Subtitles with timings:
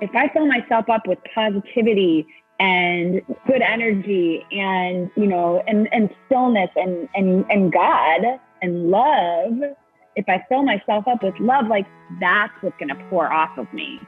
[0.00, 2.26] if I fill myself up with positivity
[2.58, 9.52] and good energy and you know and and stillness and and and God and love
[10.16, 11.86] if I fill myself up with love like
[12.20, 14.00] that's what's going to pour off of me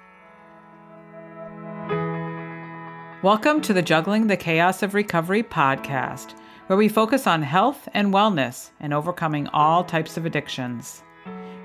[3.22, 6.34] Welcome to the Juggling the Chaos of Recovery podcast
[6.68, 11.02] where we focus on health and wellness and overcoming all types of addictions.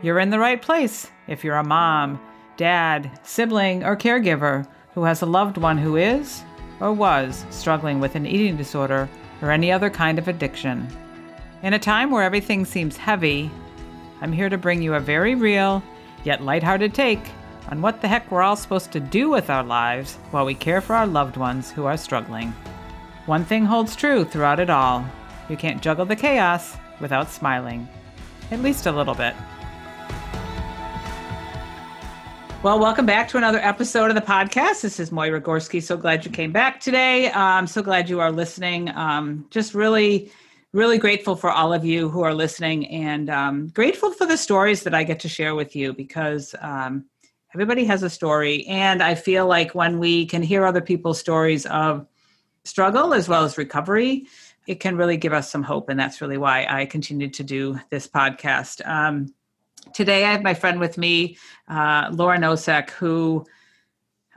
[0.01, 2.19] You're in the right place if you're a mom,
[2.57, 6.43] dad, sibling, or caregiver who has a loved one who is
[6.79, 9.09] or was struggling with an eating disorder
[9.41, 10.87] or any other kind of addiction.
[11.61, 13.49] In a time where everything seems heavy,
[14.21, 15.83] I'm here to bring you a very real,
[16.23, 17.25] yet lighthearted take
[17.69, 20.81] on what the heck we're all supposed to do with our lives while we care
[20.81, 22.53] for our loved ones who are struggling.
[23.25, 25.05] One thing holds true throughout it all
[25.49, 27.87] you can't juggle the chaos without smiling.
[28.51, 29.35] At least a little bit.
[32.63, 34.83] Well, welcome back to another episode of the podcast.
[34.83, 35.83] This is Moira Gorski.
[35.83, 37.29] So glad you came back today.
[37.29, 38.87] I'm so glad you are listening.
[38.95, 40.31] Um, just really,
[40.71, 44.83] really grateful for all of you who are listening and um, grateful for the stories
[44.83, 47.03] that I get to share with you because um,
[47.53, 48.65] everybody has a story.
[48.67, 52.07] And I feel like when we can hear other people's stories of
[52.63, 54.25] struggle as well as recovery,
[54.67, 55.89] it can really give us some hope.
[55.89, 58.87] And that's really why I continue to do this podcast.
[59.93, 63.45] Today I have my friend with me, uh, Laura Nosek, who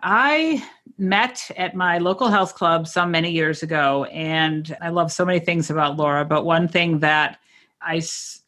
[0.02, 0.64] I
[0.98, 4.04] met at my local health club some many years ago.
[4.04, 7.38] And I love so many things about Laura, but one thing that
[7.80, 8.02] I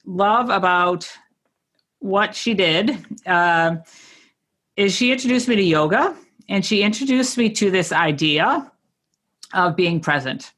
[0.04, 1.08] love about
[2.00, 3.76] what she did uh,
[4.76, 6.16] is she introduced me to yoga
[6.48, 8.70] and she introduced me to this idea
[9.54, 10.52] of being present.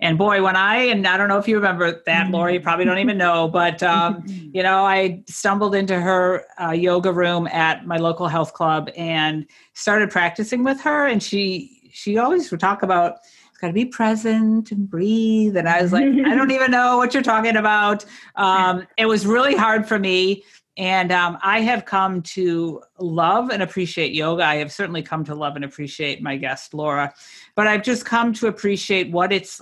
[0.00, 2.32] And boy, when I, and I don't know if you remember that, mm-hmm.
[2.32, 6.70] Laura, you probably don't even know, but, um, you know, I stumbled into her uh,
[6.70, 11.06] yoga room at my local health club and started practicing with her.
[11.06, 13.18] And she, she always would talk about,
[13.50, 15.56] it's got to be present and breathe.
[15.56, 18.04] And I was like, I don't even know what you're talking about.
[18.36, 20.44] Um, it was really hard for me.
[20.76, 24.44] And um, I have come to love and appreciate yoga.
[24.44, 27.12] I have certainly come to love and appreciate my guest, Laura.
[27.56, 29.60] But I've just come to appreciate what it's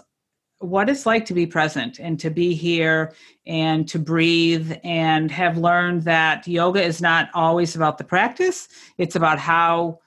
[0.58, 3.12] what it's like to be present and to be here
[3.46, 8.68] and to breathe and have learned that yoga is not always about the practice.
[8.96, 10.00] It's about how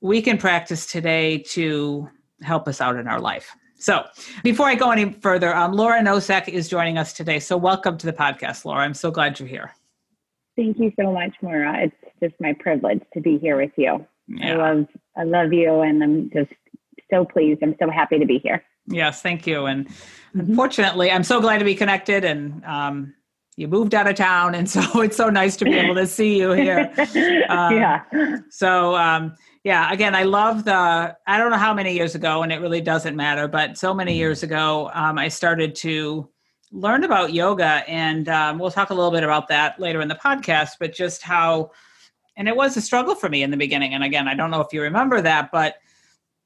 [0.00, 2.08] we can practice today to
[2.42, 3.54] help us out in our life.
[3.78, 4.04] So
[4.44, 7.40] before i go any further um, laura nosek is joining us today.
[7.40, 8.84] So welcome to the podcast laura.
[8.84, 9.74] I'm so glad you're here.
[10.56, 11.84] Thank you so much maura.
[11.84, 14.06] It's just my privilege to be here with you.
[14.28, 14.52] Yeah.
[14.52, 16.52] i love i love you and i'm just
[17.10, 17.60] so pleased.
[17.62, 19.66] I'm so happy to be here Yes, thank you.
[19.66, 20.40] And mm-hmm.
[20.40, 22.24] unfortunately, I'm so glad to be connected.
[22.24, 23.14] And um,
[23.56, 26.38] you moved out of town, and so it's so nice to be able to see
[26.38, 26.92] you here.
[27.50, 28.02] Um, yeah.
[28.48, 29.34] So um,
[29.64, 31.16] yeah, again, I love the.
[31.26, 34.12] I don't know how many years ago, and it really doesn't matter, but so many
[34.12, 34.18] mm-hmm.
[34.18, 36.30] years ago, um, I started to
[36.72, 40.14] learn about yoga, and um, we'll talk a little bit about that later in the
[40.14, 40.70] podcast.
[40.78, 41.72] But just how,
[42.36, 43.94] and it was a struggle for me in the beginning.
[43.94, 45.74] And again, I don't know if you remember that, but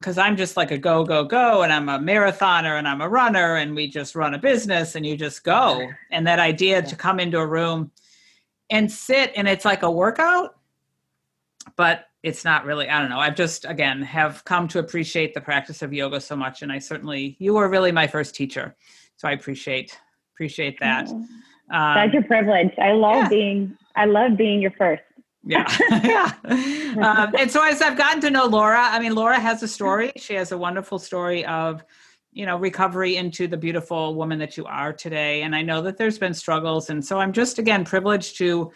[0.00, 3.08] because I'm just like a go, go, go, and I'm a marathoner and I'm a
[3.08, 5.88] runner, and we just run a business and you just go.
[6.10, 6.82] And that idea yeah.
[6.82, 7.90] to come into a room
[8.70, 10.56] and sit and it's like a workout,
[11.76, 13.18] but it's not really, I don't know.
[13.18, 16.62] I've just, again, have come to appreciate the practice of yoga so much.
[16.62, 18.74] And I certainly, you were really my first teacher.
[19.16, 19.98] So I appreciate,
[20.34, 21.08] appreciate that.
[21.10, 21.26] Um,
[21.70, 22.72] That's your privilege.
[22.78, 23.28] I love yeah.
[23.28, 25.02] being, I love being your first
[25.46, 25.66] yeah.
[26.04, 26.30] Yeah.
[27.00, 30.12] Um, and so as i've gotten to know laura i mean laura has a story.
[30.16, 31.84] She has a wonderful story of
[32.32, 35.42] you know recovery into the beautiful woman that you are today.
[35.42, 36.90] And i know that there's been struggles.
[36.90, 38.72] And so i'm just again privileged to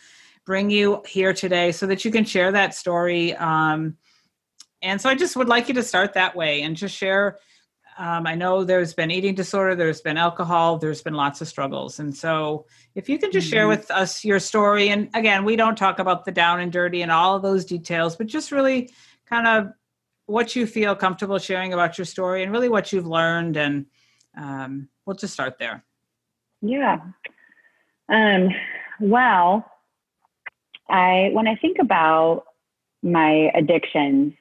[0.46, 3.34] bring you here today so that you can share that story.
[3.36, 3.96] Um,
[4.82, 7.38] and so i just would like you to start that way and just share
[7.98, 11.98] um, I know there's been eating disorder, there's been alcohol, there's been lots of struggles.
[11.98, 12.64] And so,
[12.94, 13.54] if you can just mm-hmm.
[13.54, 17.02] share with us your story, and again, we don't talk about the down and dirty
[17.02, 18.90] and all of those details, but just really
[19.28, 19.72] kind of
[20.26, 23.56] what you feel comfortable sharing about your story and really what you've learned.
[23.56, 23.86] And
[24.36, 25.84] um, we'll just start there.
[26.62, 26.98] Yeah.
[28.08, 28.50] Um,
[29.00, 29.68] well,
[30.88, 32.44] I when I think about
[33.02, 34.34] my addictions,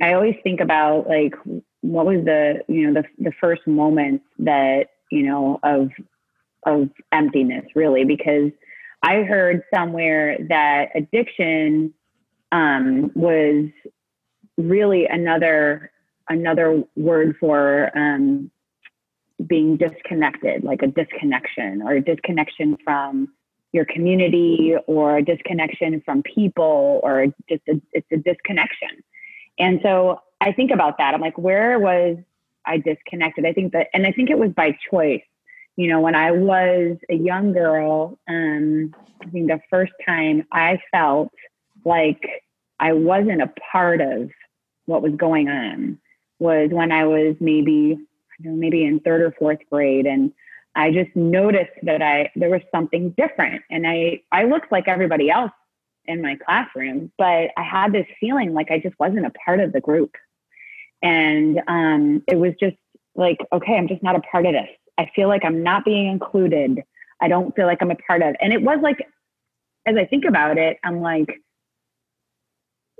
[0.00, 1.34] I always think about like
[1.82, 5.90] what was the you know the the first moments that you know of
[6.64, 8.50] of emptiness really because
[9.02, 11.92] I heard somewhere that addiction
[12.52, 13.66] um, was
[14.56, 15.90] really another
[16.28, 18.50] another word for um,
[19.46, 23.28] being disconnected, like a disconnection or a disconnection from
[23.72, 29.02] your community or a disconnection from people or just a, it's a disconnection.
[29.58, 31.14] And so I think about that.
[31.14, 32.16] I'm like, where was
[32.66, 33.46] I disconnected?
[33.46, 35.22] I think that, and I think it was by choice.
[35.76, 40.78] You know, when I was a young girl, um, I think the first time I
[40.90, 41.32] felt
[41.84, 42.20] like
[42.80, 44.30] I wasn't a part of
[44.86, 45.98] what was going on
[46.40, 50.06] was when I was maybe, I know, maybe in third or fourth grade.
[50.06, 50.32] And
[50.74, 55.30] I just noticed that I there was something different, and I I looked like everybody
[55.30, 55.52] else
[56.06, 59.72] in my classroom, but I had this feeling like I just wasn't a part of
[59.72, 60.16] the group,
[61.02, 62.76] and um, it was just
[63.14, 64.68] like, okay, I'm just not a part of this.
[64.98, 66.82] I feel like I'm not being included.
[67.20, 69.06] I don't feel like I'm a part of, and it was like,
[69.86, 71.40] as I think about it, I'm like,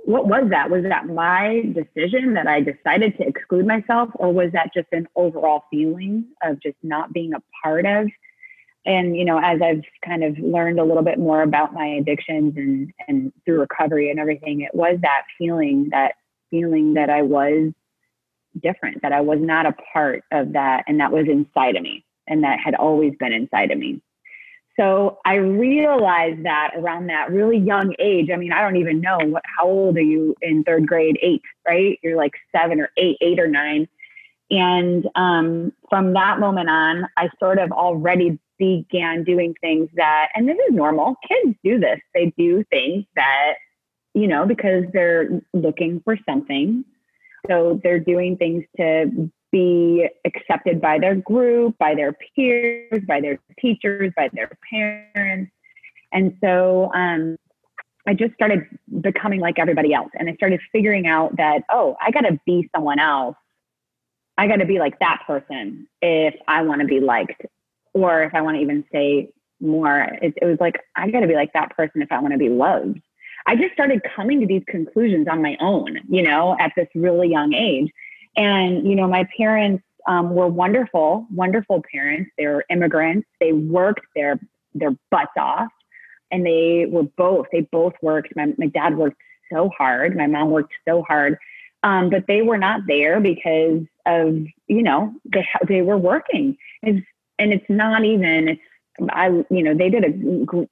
[0.05, 0.69] what was that?
[0.69, 5.07] Was that my decision that I decided to exclude myself, or was that just an
[5.15, 8.07] overall feeling of just not being a part of?
[8.85, 12.53] And you know, as I've kind of learned a little bit more about my addictions
[12.57, 16.15] and and through recovery and everything, it was that feeling, that
[16.51, 17.71] feeling that I was
[18.61, 22.05] different, that I was not a part of that, and that was inside of me,
[22.27, 24.01] and that had always been inside of me.
[24.79, 28.31] So I realized that around that really young age.
[28.31, 31.19] I mean, I don't even know what, how old are you in third grade?
[31.21, 31.99] Eight, right?
[32.01, 33.87] You're like seven or eight, eight or nine.
[34.49, 40.47] And um, from that moment on, I sort of already began doing things that, and
[40.47, 41.17] this is normal.
[41.27, 41.99] Kids do this.
[42.15, 43.55] They do things that,
[44.15, 46.83] you know, because they're looking for something.
[47.49, 53.37] So they're doing things to be accepted by their group, by their peers, by their
[53.59, 55.51] teachers, by their parents.
[56.11, 57.37] And so um,
[58.07, 58.65] I just started
[59.01, 60.09] becoming like everybody else.
[60.17, 63.35] And I started figuring out that, oh, I got to be someone else.
[64.37, 67.45] I got to be like that person if I want to be liked.
[67.93, 69.29] Or if I want to even say
[69.61, 72.33] more, it, it was like, I got to be like that person if I want
[72.33, 72.99] to be loved.
[73.45, 77.29] I just started coming to these conclusions on my own, you know, at this really
[77.29, 77.91] young age.
[78.35, 82.31] And, you know, my parents um, were wonderful, wonderful parents.
[82.37, 83.27] They were immigrants.
[83.39, 84.39] They worked their,
[84.73, 85.69] their butts off.
[86.31, 88.35] And they were both, they both worked.
[88.35, 90.15] My, my dad worked so hard.
[90.15, 91.37] My mom worked so hard.
[91.83, 94.35] Um, but they were not there because of,
[94.67, 96.57] you know, they, they were working.
[96.81, 97.05] It's,
[97.37, 98.61] and it's not even, it's,
[99.09, 100.11] I, you know, they did a,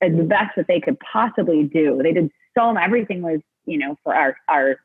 [0.09, 1.99] the best that they could possibly do.
[2.03, 4.77] They did so, everything was, you know, for our, our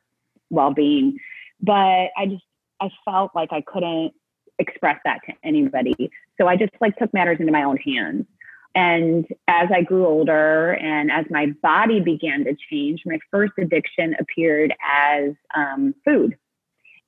[0.50, 1.18] well-being.
[1.60, 2.44] But I just,
[2.80, 4.12] I felt like I couldn't
[4.58, 6.10] express that to anybody.
[6.40, 8.26] So I just like took matters into my own hands.
[8.74, 14.14] And as I grew older and as my body began to change, my first addiction
[14.20, 16.36] appeared as um, food.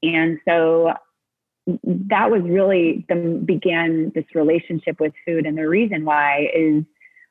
[0.03, 0.95] And so
[1.85, 5.47] that was really the began this relationship with food.
[5.47, 6.85] And the reason why is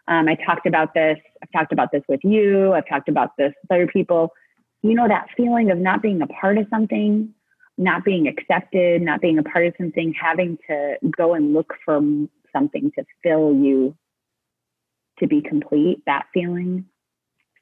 [0.08, 3.54] um, I talked about this, I've talked about this with you, I've talked about this
[3.62, 4.32] with other people.
[4.84, 7.34] You know, that feeling of not being a part of something,
[7.78, 12.00] not being accepted, not being a part of something, having to go and look for
[12.54, 13.96] something to fill you
[15.20, 16.86] to be complete, that feeling,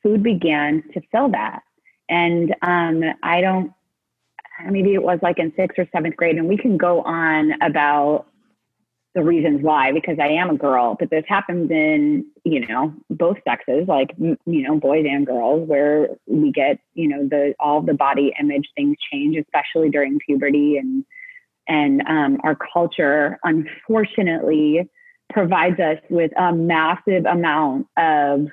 [0.03, 1.61] food began to fill that.
[2.09, 3.71] And um, I don't,
[4.69, 8.27] maybe it was like in sixth or seventh grade, and we can go on about
[9.15, 13.37] the reasons why because I am a girl, but this happens in, you know, both
[13.47, 17.93] sexes, like, you know, boys and girls, where we get, you know, the, all the
[17.93, 21.05] body image things change, especially during puberty and,
[21.67, 24.89] and um, our culture, unfortunately,
[25.31, 28.47] provides us with a massive amount of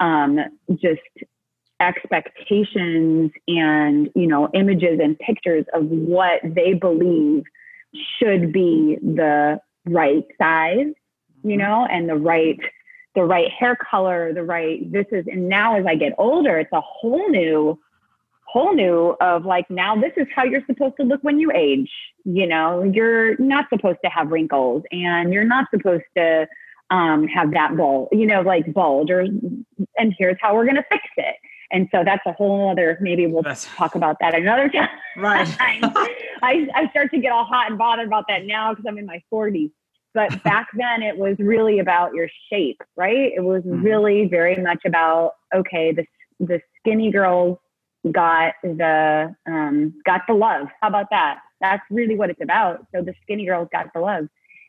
[0.00, 0.38] um,
[0.72, 1.00] just
[1.80, 7.44] expectations and you know images and pictures of what they believe
[8.18, 10.86] should be the right size,
[11.42, 11.58] you mm-hmm.
[11.58, 12.58] know, and the right
[13.14, 16.72] the right hair color, the right this is and now as I get older, it's
[16.72, 17.78] a whole new
[18.44, 21.90] whole new of like now this is how you're supposed to look when you age.
[22.24, 26.48] You know, you're not supposed to have wrinkles and you're not supposed to
[26.90, 29.20] um, have that bulge, you know, like bulge or
[29.98, 31.36] and here's how we're gonna fix it.
[31.70, 34.88] And so that's a whole other, maybe we'll that's, talk about that another time.
[35.16, 35.48] Right.
[35.60, 39.06] I, I start to get all hot and bothered about that now because I'm in
[39.06, 39.70] my 40s.
[40.14, 43.32] But back then it was really about your shape, right?
[43.34, 43.82] It was mm-hmm.
[43.82, 46.04] really very much about, okay, the,
[46.40, 47.58] the skinny girls
[48.12, 50.68] got the, um, got the love.
[50.80, 51.40] How about that?
[51.60, 52.86] That's really what it's about.
[52.94, 54.28] So the skinny girls got the love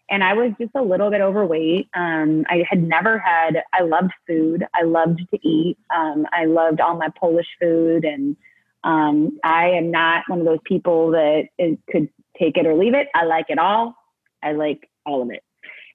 [0.09, 1.89] and I was just a little bit overweight.
[1.93, 4.65] Um, I had never had, I loved food.
[4.73, 5.77] I loved to eat.
[5.95, 8.05] Um, I loved all my Polish food.
[8.05, 8.35] And
[8.83, 12.95] um, I am not one of those people that is, could take it or leave
[12.95, 13.07] it.
[13.13, 13.95] I like it all.
[14.41, 15.43] I like all of it.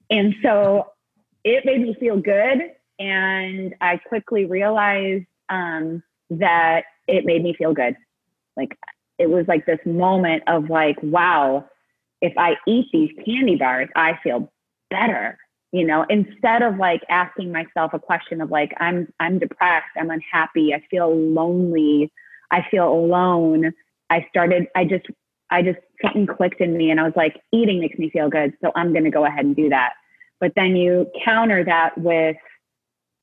[0.09, 0.91] And so
[1.43, 7.73] it made me feel good and I quickly realized um, that it made me feel
[7.73, 7.97] good.
[8.55, 8.77] Like
[9.17, 11.65] it was like this moment of like, wow,
[12.25, 14.51] if I eat these candy bars, I feel
[14.89, 15.37] better.
[15.71, 20.09] You know, instead of like asking myself a question of like, I'm I'm depressed, I'm
[20.09, 22.11] unhappy, I feel lonely,
[22.51, 23.73] I feel alone.
[24.09, 25.05] I started, I just,
[25.51, 28.53] I just something clicked in me and I was like, eating makes me feel good.
[28.63, 29.93] So I'm gonna go ahead and do that.
[30.39, 32.37] But then you counter that with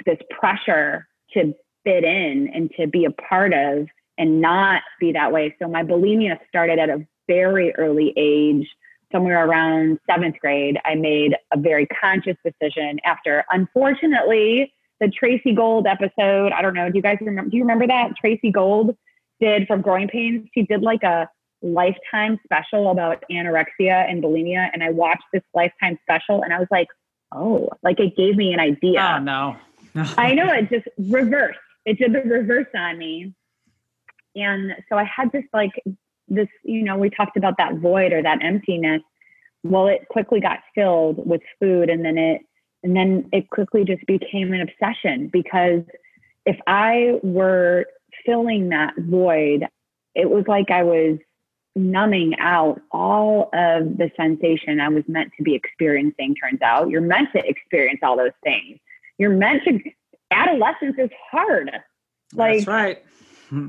[0.07, 1.55] this pressure to
[1.85, 5.57] fit in and to be a part of and not be that way.
[5.61, 8.69] So my bulimia started at a very early age,
[9.13, 10.79] somewhere around seventh grade.
[10.85, 16.53] I made a very conscious decision after, unfortunately, the Tracey Gold episode.
[16.53, 16.89] I don't know.
[16.91, 17.51] Do you guys remember?
[17.51, 18.97] Do you remember that Tracey Gold
[19.41, 20.49] did from Growing Pains?
[20.55, 21.29] She did like a
[21.63, 26.69] lifetime special about anorexia and bulimia, and I watched this lifetime special, and I was
[26.71, 26.89] like,
[27.35, 29.17] oh, like it gave me an idea.
[29.17, 29.57] Oh no.
[30.17, 31.59] I know it just reversed.
[31.85, 33.35] It did the reverse on me.
[34.35, 35.73] And so I had this like
[36.33, 39.03] this, you know, we talked about that void or that emptiness.
[39.63, 42.43] Well, it quickly got filled with food and then it
[42.83, 45.83] and then it quickly just became an obsession because
[46.47, 47.87] if I were
[48.27, 49.67] filling that void,
[50.17, 51.19] it was like I was
[51.77, 56.91] numbing out all of the sensation I was meant to be experiencing, turns out.
[56.91, 58.79] You're meant to experience all those things.
[59.17, 59.79] You're meant to,
[60.33, 61.71] adolescence is hard.
[62.35, 63.05] Like, That's right.
[63.49, 63.69] Hmm.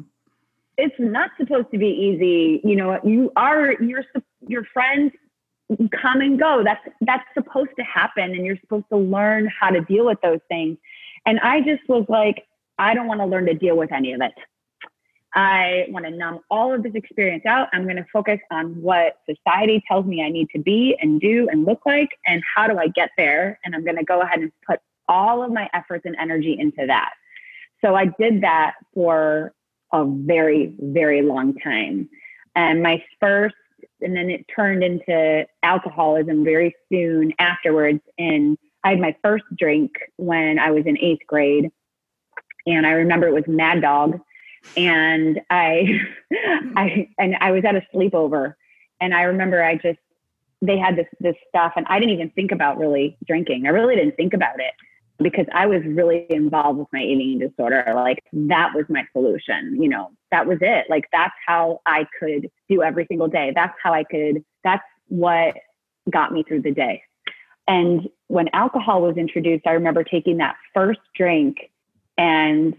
[0.77, 2.61] It's not supposed to be easy.
[2.63, 4.03] You know, you are, your,
[4.47, 5.11] your friends
[6.01, 6.63] come and go.
[6.63, 8.31] That's, that's supposed to happen.
[8.31, 10.77] And you're supposed to learn how to deal with those things.
[11.25, 12.45] And I just was like,
[12.77, 14.33] I don't want to learn to deal with any of it.
[15.35, 17.67] I want to numb all of this experience out.
[17.73, 21.47] I'm going to focus on what society tells me I need to be and do
[21.51, 23.59] and look like, and how do I get there.
[23.63, 26.85] And I'm going to go ahead and put all of my efforts and energy into
[26.85, 27.13] that.
[27.83, 29.53] So I did that for
[29.93, 32.09] a very, very long time.
[32.55, 33.55] And my first,
[34.01, 38.01] and then it turned into alcoholism very soon afterwards.
[38.17, 41.71] And I had my first drink when I was in eighth grade.
[42.65, 44.19] And I remember it was Mad Dog
[44.77, 45.99] and I,
[46.75, 48.55] I, and I was at a sleepover,
[49.01, 49.99] and I remember I just
[50.61, 53.65] they had this this stuff, and I didn't even think about really drinking.
[53.65, 54.73] I really didn't think about it
[55.19, 57.83] because I was really involved with my eating disorder.
[57.95, 59.81] Like that was my solution.
[59.81, 60.85] You know, that was it.
[60.89, 63.51] Like that's how I could do every single day.
[63.55, 64.43] That's how I could.
[64.63, 65.55] That's what
[66.09, 67.03] got me through the day.
[67.67, 71.57] And when alcohol was introduced, I remember taking that first drink
[72.17, 72.75] and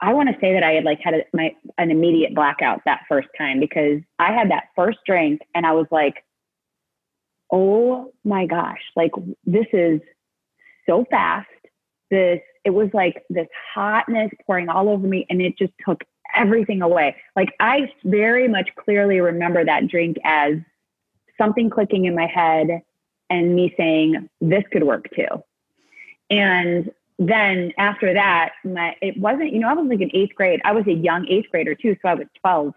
[0.00, 3.02] I want to say that I had like had a, my an immediate blackout that
[3.08, 6.24] first time because I had that first drink and I was like,
[7.50, 9.10] oh my gosh, like
[9.44, 10.00] this is
[10.88, 11.48] so fast.
[12.10, 16.82] This it was like this hotness pouring all over me and it just took everything
[16.82, 17.16] away.
[17.36, 20.54] Like I very much clearly remember that drink as
[21.38, 22.82] something clicking in my head
[23.30, 25.42] and me saying this could work too.
[26.30, 30.60] And then after that, my it wasn't, you know, I was like in eighth grade.
[30.64, 32.74] I was a young eighth grader too, so I was 12.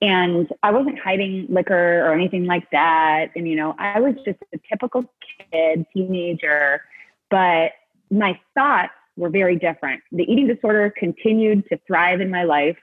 [0.00, 3.30] And I wasn't hiding liquor or anything like that.
[3.34, 5.04] And, you know, I was just a typical
[5.50, 6.82] kid, teenager,
[7.30, 7.72] but
[8.10, 10.02] my thoughts were very different.
[10.12, 12.76] The eating disorder continued to thrive in my life,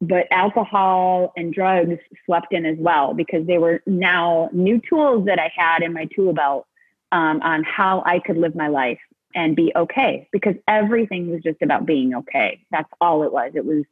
[0.00, 5.38] but alcohol and drugs swept in as well because they were now new tools that
[5.38, 6.66] I had in my tool belt
[7.12, 8.98] um, on how I could live my life
[9.34, 12.64] and be okay because everything was just about being okay.
[12.70, 13.52] That's all it was.
[13.54, 13.84] It was,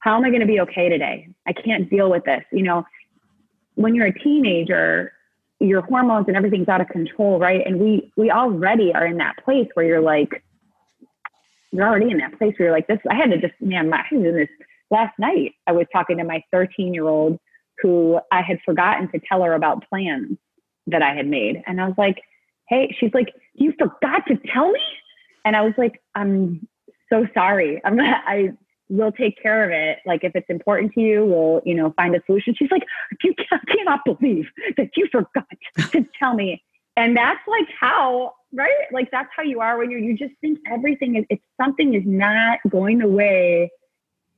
[0.00, 1.28] how am I going to be okay today?
[1.46, 2.42] I can't deal with this.
[2.50, 2.84] You know,
[3.74, 5.12] when you're a teenager,
[5.60, 7.66] your hormones and everything's out of control, right?
[7.66, 10.42] And we we already are in that place where you're like,
[11.72, 12.98] you're already in that place where you're like, this.
[13.10, 14.48] I had to just, man, my, I was in this
[14.90, 15.52] last night.
[15.66, 17.38] I was talking to my 13 year old
[17.82, 20.38] who I had forgotten to tell her about plans
[20.86, 22.22] that I had made, and I was like,
[22.68, 24.80] hey, she's like, you forgot to tell me?
[25.44, 26.66] And I was like, I'm
[27.10, 27.80] so sorry.
[27.84, 28.52] I'm not, I
[28.88, 29.98] will take care of it.
[30.06, 32.54] Like if it's important to you, we'll, you know, find a solution.
[32.56, 32.84] She's like,
[33.24, 33.34] you
[33.68, 35.46] cannot believe that you forgot
[35.92, 36.62] to tell me.
[36.96, 38.86] And that's like how, right?
[38.92, 42.04] Like that's how you are when you're, you just think everything is, if something is
[42.06, 43.70] not going the way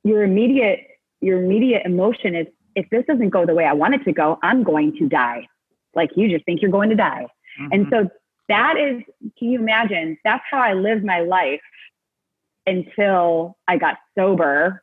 [0.03, 0.81] your immediate,
[1.21, 4.39] your immediate emotion is, if this doesn't go the way I want it to go,
[4.43, 5.47] I'm going to die.
[5.95, 7.27] Like you just think you're going to die.
[7.61, 7.73] Mm-hmm.
[7.73, 8.09] And so
[8.49, 9.03] that is,
[9.39, 10.19] can you imagine?
[10.25, 11.61] That's how I lived my life
[12.69, 14.83] until I got sober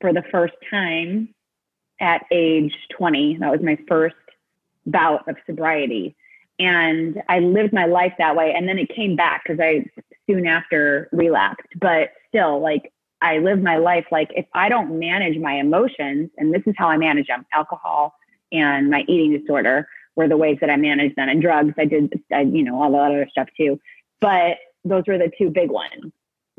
[0.00, 1.34] for the first time
[2.00, 3.38] at age 20.
[3.38, 4.14] That was my first
[4.86, 6.16] bout of sobriety.
[6.58, 8.54] And I lived my life that way.
[8.56, 9.84] And then it came back because I
[10.28, 15.38] soon after relapsed, but still, like I live my life like if I don't manage
[15.38, 18.14] my emotions, and this is how I manage them: alcohol
[18.52, 21.74] and my eating disorder were the ways that I managed them, and drugs.
[21.78, 23.80] I did, I, you know, all the other stuff too,
[24.20, 26.12] but those were the two big ones.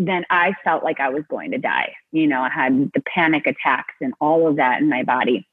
[0.03, 1.93] Then I felt like I was going to die.
[2.11, 5.47] You know, I had the panic attacks and all of that in my body.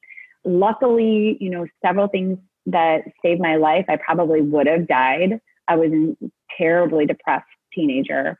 [0.44, 3.84] Luckily, you know, several things that saved my life.
[3.88, 5.40] I probably would have died.
[5.68, 8.38] I was a terribly depressed teenager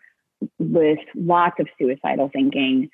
[0.59, 2.91] with lots of suicidal thinking,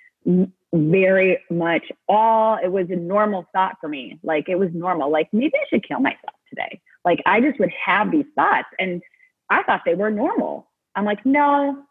[0.73, 4.18] very much all, it was a normal thought for me.
[4.25, 5.11] Like it was normal.
[5.11, 6.80] Like maybe I should kill myself today.
[7.04, 9.02] Like I just would have these thoughts and
[9.50, 10.68] I thought they were normal.
[10.97, 11.85] I'm like, no,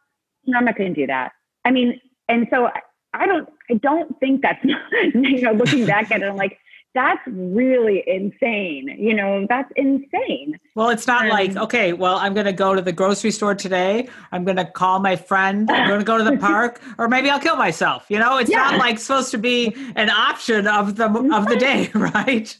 [0.45, 1.31] no I'm not going to do that.
[1.65, 2.69] I mean, and so
[3.13, 4.63] I don't, I don't think that's,
[5.13, 6.57] you know, looking back at it, I'm like,
[6.95, 8.95] that's really insane.
[8.99, 10.59] You know, that's insane.
[10.75, 13.55] Well, it's not um, like, okay, well, I'm going to go to the grocery store
[13.55, 14.07] today.
[14.31, 15.69] I'm going to call my friend.
[15.71, 18.05] I'm going to go to the park, or maybe I'll kill myself.
[18.09, 18.57] You know, it's yeah.
[18.57, 22.55] not like supposed to be an option of the of the day, right?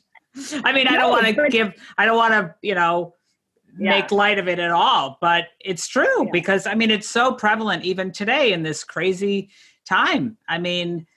[0.63, 3.13] I mean, no, I don't want to give, I don't want to, you know,
[3.77, 3.89] yeah.
[3.89, 6.31] make light of it at all, but it's true yeah.
[6.31, 9.49] because I mean, it's so prevalent even today in this crazy
[9.85, 10.37] time.
[10.47, 11.07] I mean,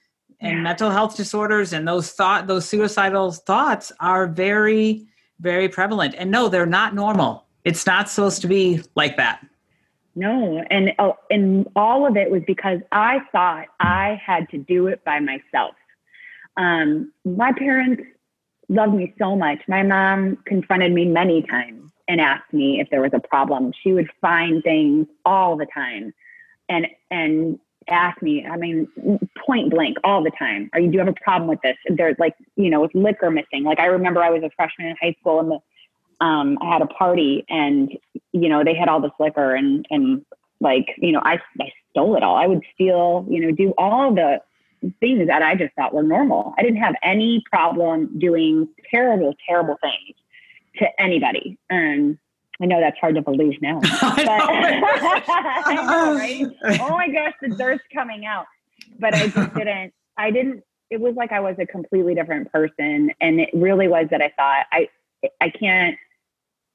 [0.40, 0.62] and yeah.
[0.62, 5.06] mental health disorders and those thought those suicidal thoughts are very
[5.40, 9.44] very prevalent and no they're not normal it's not supposed to be like that
[10.14, 14.86] no and oh, and all of it was because i thought i had to do
[14.86, 15.74] it by myself
[16.58, 18.02] um, my parents
[18.68, 23.02] loved me so much my mom confronted me many times and asked me if there
[23.02, 26.14] was a problem she would find things all the time
[26.68, 27.58] and and
[27.88, 28.88] ask me, I mean,
[29.46, 31.76] point blank all the time, are you, do you have a problem with this?
[31.88, 33.62] There's like, you know, with liquor missing.
[33.62, 36.82] Like I remember I was a freshman in high school and the, um, I had
[36.82, 37.96] a party and,
[38.32, 40.24] you know, they had all this liquor and, and
[40.60, 42.36] like, you know, I, I stole it all.
[42.36, 44.40] I would steal, you know, do all the
[45.00, 46.54] things that I just thought were normal.
[46.58, 50.16] I didn't have any problem doing terrible, terrible things
[50.78, 51.58] to anybody.
[51.70, 52.18] Um,
[52.60, 53.80] I know that's hard to believe now.
[53.80, 56.46] But, I know, right?
[56.80, 58.46] Oh my gosh, the dirt's coming out.
[58.98, 63.10] But I just didn't, I didn't, it was like I was a completely different person.
[63.20, 64.88] And it really was that I thought, I,
[65.40, 65.96] I can't,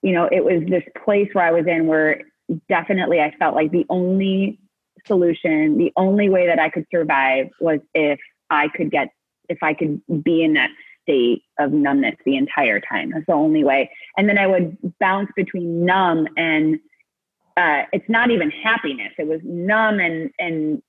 [0.01, 2.21] you know, it was this place where I was in where
[2.67, 4.59] definitely I felt like the only
[5.07, 9.09] solution, the only way that I could survive was if I could get,
[9.49, 10.69] if I could be in that
[11.03, 13.11] state of numbness the entire time.
[13.11, 13.91] That's the only way.
[14.17, 16.79] And then I would bounce between numb and
[17.57, 19.11] uh, it's not even happiness.
[19.17, 20.81] It was numb and and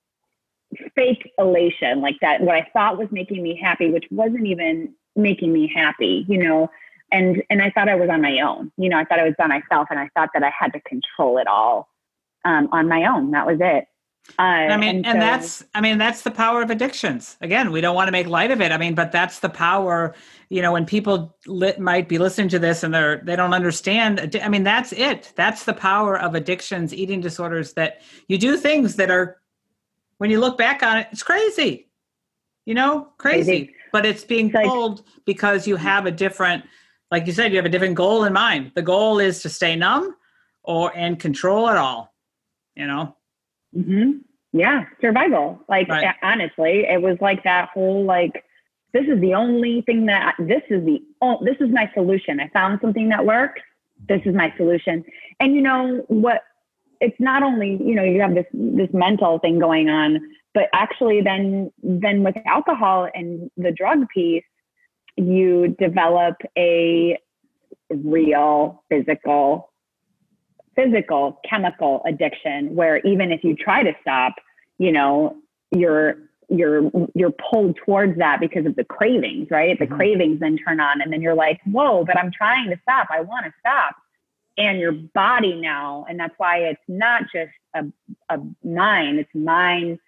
[0.95, 2.41] fake elation, like that.
[2.41, 6.71] What I thought was making me happy, which wasn't even making me happy, you know.
[7.11, 8.73] And and I thought I was on my own.
[8.77, 10.81] You know, I thought I was by myself, and I thought that I had to
[10.81, 11.89] control it all
[12.45, 13.33] um, on my own.
[13.33, 13.87] That was it.
[14.39, 17.37] Uh, I mean, and, and so, that's, I mean, that's the power of addictions.
[17.41, 18.71] Again, we don't want to make light of it.
[18.71, 20.15] I mean, but that's the power.
[20.49, 24.39] You know, when people lit, might be listening to this and they're they don't understand.
[24.41, 25.33] I mean, that's it.
[25.35, 27.73] That's the power of addictions, eating disorders.
[27.75, 29.41] That you do things that are,
[30.19, 31.91] when you look back on it, it's crazy.
[32.65, 33.67] You know, crazy.
[33.67, 33.75] crazy.
[33.93, 36.65] But it's being it's told like, because you have a different,
[37.11, 38.73] like you said, you have a different goal in mind.
[38.77, 40.15] The goal is to stay numb,
[40.63, 42.15] or and control it all.
[42.77, 43.17] You know.
[43.77, 44.19] Mm-hmm.
[44.53, 45.65] Yeah, survival.
[45.69, 46.15] Like right.
[46.23, 48.45] honestly, it was like that whole like
[48.93, 52.39] this is the only thing that this is the oh this is my solution.
[52.39, 53.63] I found something that works.
[54.09, 55.05] This is my solution.
[55.41, 56.43] And you know what?
[57.01, 60.21] It's not only you know you have this this mental thing going on,
[60.53, 64.45] but actually then then with alcohol and the drug piece,
[65.17, 67.19] you develop a
[67.91, 69.72] real physical
[70.75, 74.35] physical chemical addiction where even if you try to stop,
[74.79, 75.37] you know,
[75.71, 76.17] you're
[76.49, 79.79] you're you're pulled towards that because of the cravings, right?
[79.79, 79.95] The mm-hmm.
[79.95, 83.09] cravings then turn on and then you're like, "Whoa, but I'm trying to stop.
[83.11, 83.97] I want to stop."
[84.59, 87.85] And your body now, and that's why it's not just a
[88.29, 89.99] a mind, it's mind,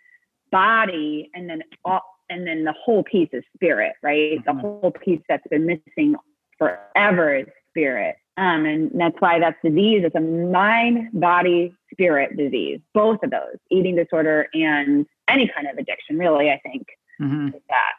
[0.50, 4.38] body, and then all, and then the whole piece is spirit, right?
[4.38, 4.56] Mm-hmm.
[4.56, 6.16] The whole piece that's been missing
[6.58, 8.16] forever is spirit.
[8.36, 10.02] Um, and that's why that's disease.
[10.04, 12.80] It's a mind, body, spirit disease.
[12.92, 16.86] Both of those, eating disorder and any kind of addiction, really, I think,
[17.20, 17.50] mm-hmm.
[17.68, 17.92] that.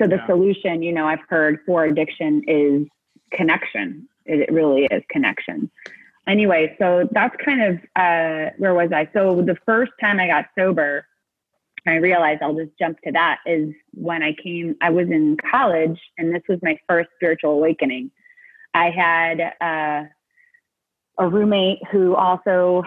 [0.00, 0.26] So the yeah.
[0.26, 2.86] solution, you know, I've heard for addiction is
[3.32, 4.08] connection.
[4.24, 5.70] It really is connection.
[6.28, 9.08] Anyway, so that's kind of uh, where was I?
[9.12, 11.06] So the first time I got sober,
[11.86, 16.00] I realized I'll just jump to that is when I came, I was in college
[16.16, 18.12] and this was my first spiritual awakening.
[18.74, 20.04] I had uh,
[21.18, 22.82] a roommate who also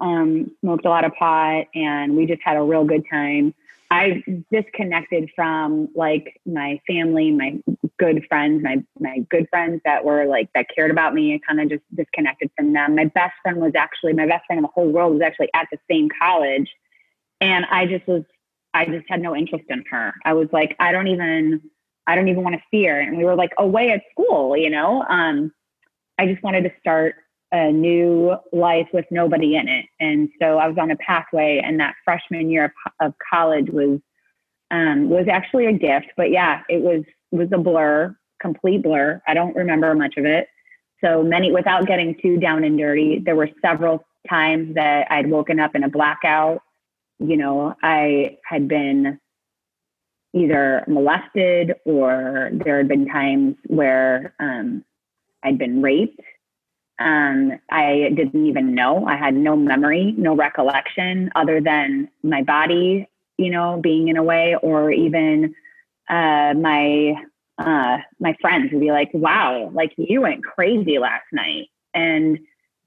[0.00, 3.54] um, smoked a lot of pot, and we just had a real good time.
[3.90, 7.58] I disconnected from like my family, my
[7.98, 11.34] good friends, my my good friends that were like that cared about me.
[11.34, 12.94] I kind of just disconnected from them.
[12.94, 15.68] My best friend was actually my best friend in the whole world was actually at
[15.70, 16.70] the same college,
[17.42, 18.22] and I just was
[18.72, 20.14] I just had no interest in her.
[20.24, 21.60] I was like, I don't even
[22.06, 23.00] I don't even want to see her.
[23.00, 25.04] And we were like away at school, you know.
[25.08, 25.52] Um,
[26.18, 27.14] I just wanted to start
[27.52, 29.86] a new life with nobody in it.
[30.00, 34.00] And so I was on a pathway, and that freshman year of, of college was
[34.70, 36.06] um, was actually a gift.
[36.16, 39.22] But yeah, it was was a blur, complete blur.
[39.26, 40.48] I don't remember much of it.
[41.04, 45.58] So many, without getting too down and dirty, there were several times that I'd woken
[45.58, 46.62] up in a blackout.
[47.18, 49.18] You know, I had been
[50.34, 54.84] either molested or there had been times where um,
[55.42, 56.20] I'd been raped
[57.02, 59.06] um, I didn't even know.
[59.06, 64.22] I had no memory, no recollection other than my body, you know, being in a
[64.22, 65.54] way, or even
[66.08, 67.14] uh, my
[67.58, 72.38] uh, my friends would be like, "Wow, like you went crazy last night," and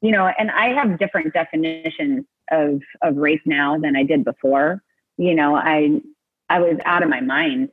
[0.01, 4.81] you know, and I have different definitions of of rape now than I did before.
[5.17, 5.99] You know, I
[6.49, 7.69] I was out of my mind.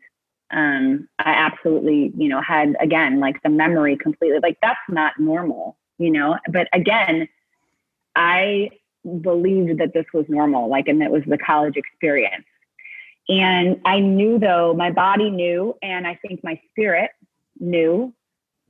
[0.51, 4.39] Um, I absolutely, you know, had again like the memory completely.
[4.43, 7.29] Like that's not normal you know but again
[8.17, 8.69] i
[9.21, 12.45] believed that this was normal like and it was the college experience
[13.29, 17.11] and i knew though my body knew and i think my spirit
[17.61, 18.13] knew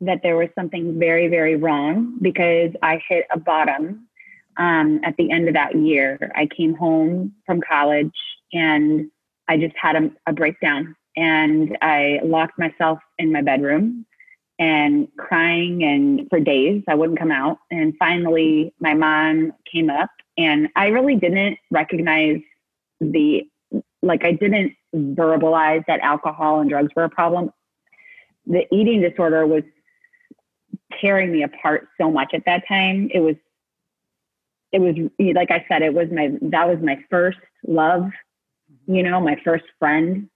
[0.01, 4.07] that there was something very very wrong because i hit a bottom
[4.59, 8.13] um, at the end of that year i came home from college
[8.53, 9.11] and
[9.49, 14.05] i just had a, a breakdown and i locked myself in my bedroom
[14.59, 17.59] and crying and for days I wouldn't come out.
[17.73, 22.41] And finally my mom came up and I really didn't recognize
[23.01, 23.43] the
[24.03, 27.51] like I didn't verbalize that alcohol and drugs were a problem.
[28.47, 29.65] The eating disorder was
[31.01, 33.11] tearing me apart so much at that time.
[33.13, 33.37] It was
[34.71, 34.95] it was
[35.35, 38.11] like I said, it was my that was my first love,
[38.87, 40.29] you know, my first friend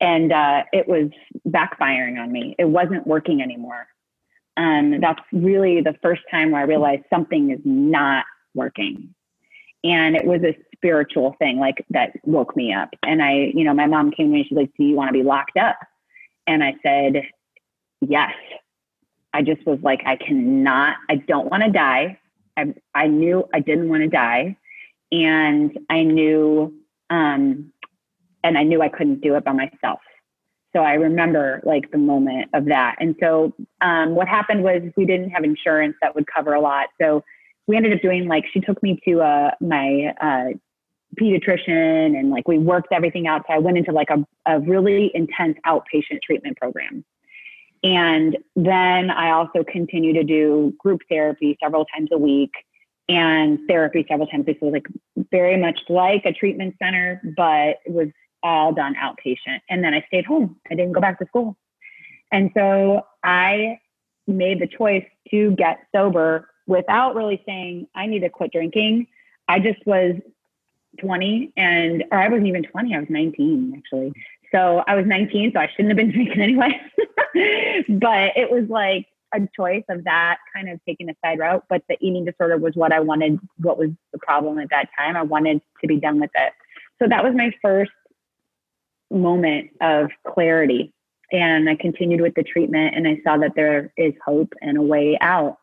[0.00, 1.10] and uh, it was
[1.48, 2.54] backfiring on me.
[2.58, 3.86] It wasn't working anymore.
[4.56, 9.14] And that's really the first time where I realized something is not working.
[9.84, 12.90] And it was a spiritual thing, like that woke me up.
[13.02, 15.12] And I, you know, my mom came to me she's like, Do you want to
[15.12, 15.76] be locked up?
[16.46, 17.22] And I said,
[18.00, 18.32] Yes.
[19.32, 22.18] I just was like, I cannot, I don't want to die.
[22.56, 24.56] I, I knew I didn't want to die.
[25.12, 26.74] And I knew
[27.10, 27.72] um,
[28.42, 30.00] and I knew I couldn't do it by myself.
[30.72, 32.96] So I remember like the moment of that.
[33.00, 36.88] And so um, what happened was we didn't have insurance that would cover a lot.
[37.00, 37.24] So
[37.66, 40.56] we ended up doing like she took me to uh, my uh,
[41.20, 43.42] pediatrician and like we worked everything out.
[43.48, 47.04] So I went into like a, a really intense outpatient treatment program.
[47.82, 52.52] And then I also continue to do group therapy several times a week
[53.10, 54.58] and therapy several times week.
[54.60, 54.86] So like
[55.32, 58.08] very much like a treatment center, but it was
[58.42, 59.60] all done outpatient.
[59.68, 60.56] And then I stayed home.
[60.70, 61.56] I didn't go back to school.
[62.30, 63.80] And so I
[64.28, 69.08] made the choice to get sober without really saying, I need to quit drinking.
[69.48, 70.14] I just was
[71.00, 74.12] 20 and, or I wasn't even 20, I was 19 actually.
[74.52, 76.80] So I was 19, so I shouldn't have been drinking anyway.
[77.88, 81.64] but it was like a choice of that kind of taking a side route.
[81.68, 85.16] But the eating disorder was what I wanted, what was the problem at that time.
[85.16, 86.52] I wanted to be done with it.
[87.00, 87.92] So that was my first
[89.10, 90.92] moment of clarity.
[91.32, 94.82] And I continued with the treatment and I saw that there is hope and a
[94.82, 95.58] way out.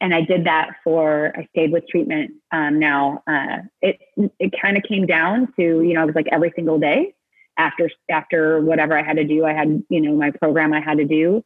[0.00, 3.22] And I did that for, I stayed with treatment um, now.
[3.26, 3.98] Uh, it
[4.38, 7.14] it kind of came down to, you know, I was like every single day
[7.56, 9.46] after after whatever I had to do.
[9.46, 11.42] I had, you know, my program I had to do.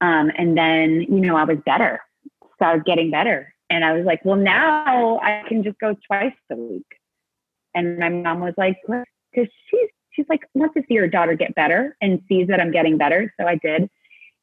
[0.00, 2.00] Um, and then, you know, I was better.
[2.58, 3.54] So I was getting better.
[3.70, 6.86] And I was like, well, now I can just go twice a week.
[7.74, 11.54] And my mom was like, because she's she's like, wants to see her daughter get
[11.54, 13.32] better and sees that I'm getting better.
[13.40, 13.90] So I did.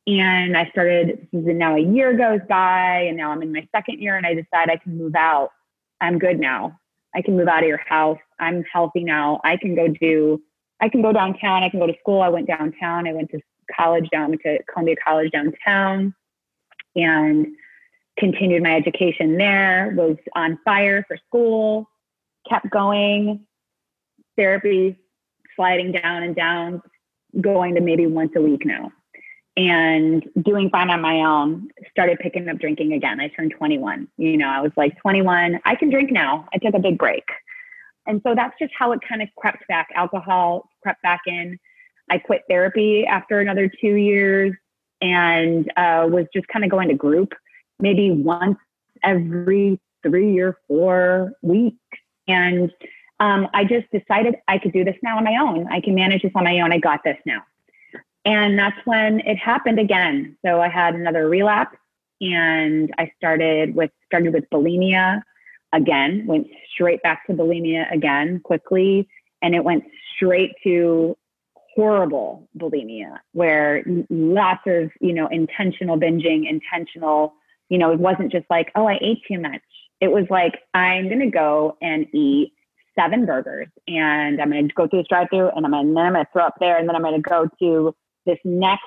[0.08, 4.16] And I started, now a year goes by, and now I'm in my second year,
[4.18, 5.52] and I decide I can move out.
[6.02, 6.80] I'm good now.
[7.16, 8.18] I can move out of your house.
[8.40, 9.40] I'm healthy now.
[9.44, 10.42] I can go do,
[10.82, 11.64] I can go downtown.
[11.64, 12.22] I can go to school.
[12.22, 13.08] I went downtown.
[13.08, 13.40] I went to
[13.76, 16.14] college down to Columbia College downtown
[16.96, 17.48] and
[18.18, 21.90] continued my education there, was on fire for school,
[22.50, 23.46] kept going.
[24.38, 24.98] Therapy
[25.56, 26.82] sliding down and down,
[27.40, 28.92] going to maybe once a week now.
[29.58, 33.20] and doing fine on my own, started picking up drinking again.
[33.20, 34.08] I turned 21.
[34.18, 36.48] You know, I was like 21, I can drink now.
[36.54, 37.26] I took a big break.
[38.08, 39.90] And so that's just how it kind of crept back.
[39.94, 41.60] Alcohol crept back in.
[42.12, 44.54] I quit therapy after another two years
[45.02, 47.34] and uh, was just kind of going to group
[47.80, 48.58] maybe once
[49.02, 51.78] every three or four weeks.
[52.28, 52.70] And
[53.22, 55.68] um, I just decided I could do this now on my own.
[55.72, 56.74] I can manage this on my own.
[56.74, 57.44] I got this now.
[58.26, 60.38] And that's when it happened again.
[60.46, 61.78] So I had another relapse
[62.20, 65.22] and I started with started with bulimia
[65.74, 69.08] again, went straight back to bulimia again quickly.
[69.42, 71.18] And it went straight to
[71.76, 77.34] horrible bulimia where lots of, you know, intentional binging, intentional,
[77.70, 79.62] you know, it wasn't just like, oh, I ate too much.
[80.00, 82.54] It was like, I'm going to go and eat
[82.98, 85.94] seven burgers and I'm going to go through this drive through and I'm going to,
[85.94, 88.40] then I'm going to throw up there and then I'm going to go to this
[88.44, 88.84] next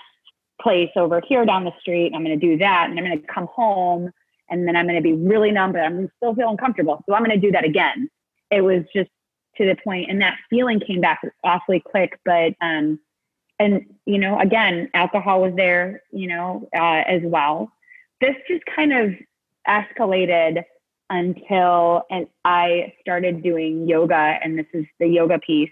[0.60, 2.12] place over here down the street.
[2.14, 4.10] I'm going to do that and I'm going to come home
[4.50, 7.02] and then I'm going to be really numb, but I'm still feeling comfortable.
[7.08, 8.08] So I'm going to do that again.
[8.50, 9.10] It was just
[9.56, 12.18] to the point, and that feeling came back awfully quick.
[12.24, 12.98] But um,
[13.58, 17.72] and you know, again, alcohol was there, you know, uh, as well.
[18.20, 19.14] This just kind of
[19.68, 20.62] escalated
[21.10, 25.70] until and I started doing yoga, and this is the yoga piece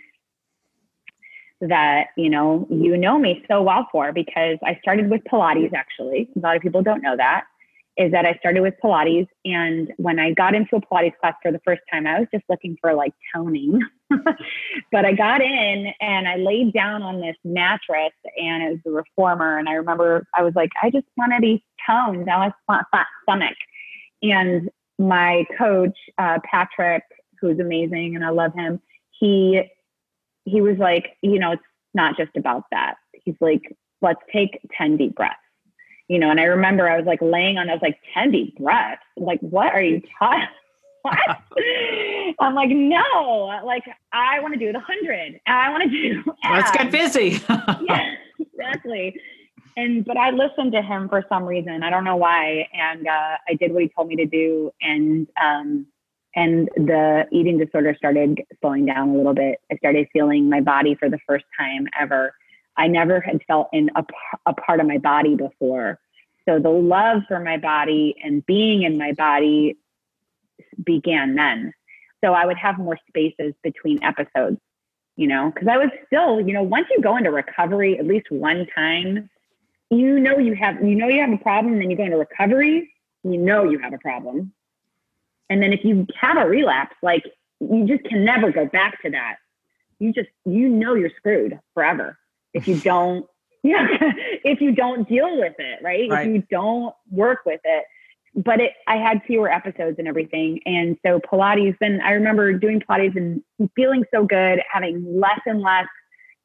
[1.61, 6.29] that you know you know me so well for because I started with Pilates actually.
[6.37, 7.45] A lot of people don't know that
[7.97, 9.29] is that I started with Pilates.
[9.45, 12.45] And when I got into a Pilates class for the first time, I was just
[12.49, 13.81] looking for like toning.
[14.93, 18.93] but I got in and I laid down on this mattress and it was the
[18.93, 19.59] reformer.
[19.59, 22.31] And I remember I was like, I just want to be toned.
[22.31, 23.57] I want flat, flat stomach.
[24.23, 27.03] And my coach, uh, Patrick,
[27.41, 29.63] who's amazing and I love him, he
[30.45, 31.63] he was like, you know, it's
[31.95, 32.95] not just about that.
[33.13, 33.63] He's like,
[34.01, 35.37] let's take 10 deep breaths
[36.09, 38.59] you know, and I remember I was like laying on, I was like, 10 deep
[38.59, 39.03] breaths.
[39.17, 40.47] Like, what are you talking?
[41.03, 41.19] what?
[42.41, 45.41] I'm like, no, like I want to do the hundred.
[45.47, 46.23] I want to do.
[46.45, 46.71] Abs.
[46.75, 47.41] Let's get busy.
[47.89, 49.21] yeah, exactly.
[49.77, 51.83] And but I listened to him for some reason.
[51.83, 55.27] I don't know why, and uh, I did what he told me to do, and
[55.43, 55.87] um,
[56.35, 59.61] and the eating disorder started slowing down a little bit.
[59.71, 62.35] I started feeling my body for the first time ever.
[62.77, 64.05] I never had felt in a,
[64.47, 65.99] a part of my body before.
[66.49, 69.77] So the love for my body and being in my body
[70.83, 71.73] began then.
[72.25, 74.59] So I would have more spaces between episodes,
[75.17, 78.31] you know, because I was still, you know, once you go into recovery at least
[78.31, 79.29] one time,
[79.91, 82.91] you know you have you know you have a problem, then you go into recovery,
[83.25, 84.53] you know you have a problem.
[85.51, 87.25] And then if you have a relapse, like
[87.61, 89.37] you just can never go back to that.
[89.99, 92.19] You just you know you're screwed forever
[92.55, 93.27] if you don't
[93.63, 93.87] yeah
[94.45, 96.11] if you don't deal with it right?
[96.11, 96.27] right.
[96.27, 97.85] if you don't work with it.
[98.35, 100.61] But it i had fewer episodes and everything.
[100.67, 103.43] And so pilates then i remember doing pilates and
[103.77, 105.87] feeling so good having less and less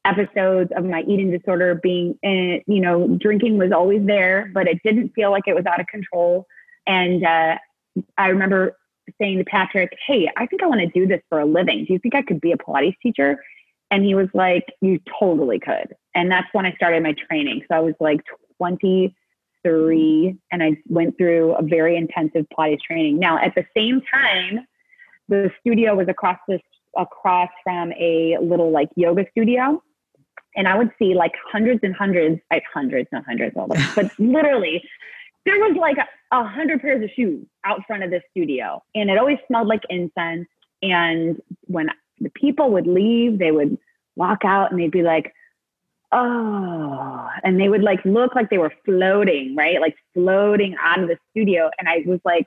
[0.06, 4.82] episodes of my eating disorder being in, you know drinking was always there but it
[4.84, 6.46] didn't feel like it was out of control.
[6.86, 7.58] And uh,
[8.18, 8.78] i remember
[9.20, 11.86] saying to patrick hey i think i want to do this for a living.
[11.86, 13.40] Do you think i could be a pilates teacher
[13.92, 15.96] and he was like, You totally could.
[16.16, 17.64] And that's when I started my training.
[17.70, 18.22] So I was like
[18.58, 23.20] 23 and I went through a very intensive Pilates training.
[23.20, 24.66] Now, at the same time,
[25.30, 26.62] the studio was across this
[26.98, 29.82] across from a little like yoga studio.
[30.56, 34.12] And I would see like hundreds and hundreds, like hundreds, not hundreds, all them, but
[34.20, 34.84] literally
[35.46, 35.98] there was like
[36.32, 38.84] a hundred pairs of shoes out front of the studio.
[38.96, 40.48] And it always smelled like incense.
[40.82, 43.78] And when the people would leave, they would
[44.16, 45.34] walk out and they'd be like,
[46.12, 49.80] oh, and they would like look like they were floating, right?
[49.82, 51.70] Like floating out of the studio.
[51.80, 52.46] And I was like,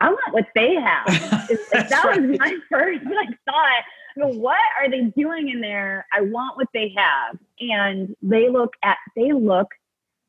[0.00, 1.06] I want what they have.
[1.72, 2.20] that right.
[2.20, 3.84] was my first like thought.
[4.18, 6.06] What are they doing in there?
[6.12, 7.38] I want what they have.
[7.60, 9.68] And they look at they look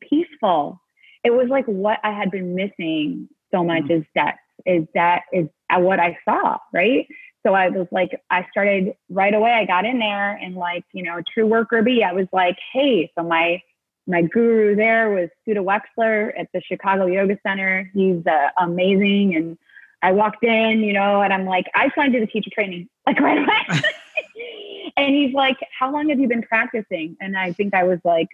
[0.02, 0.82] peaceful.
[1.24, 4.00] It was like what I had been missing so much mm.
[4.00, 7.08] is that is that is what I saw, right?
[7.46, 9.52] So I was like, I started right away.
[9.52, 12.04] I got in there and like, you know, true worker bee.
[12.04, 13.62] I was like, hey, so my
[14.08, 17.92] my guru there was Suddha Weixler at the Chicago Yoga Center.
[17.94, 19.36] He's uh, amazing.
[19.36, 19.58] And
[20.02, 22.50] I walked in, you know, and I'm like, I just want to do the teacher
[22.54, 23.82] training, like right away.
[24.98, 27.18] and he's like, how long have you been practicing?
[27.20, 28.30] And I think I was like,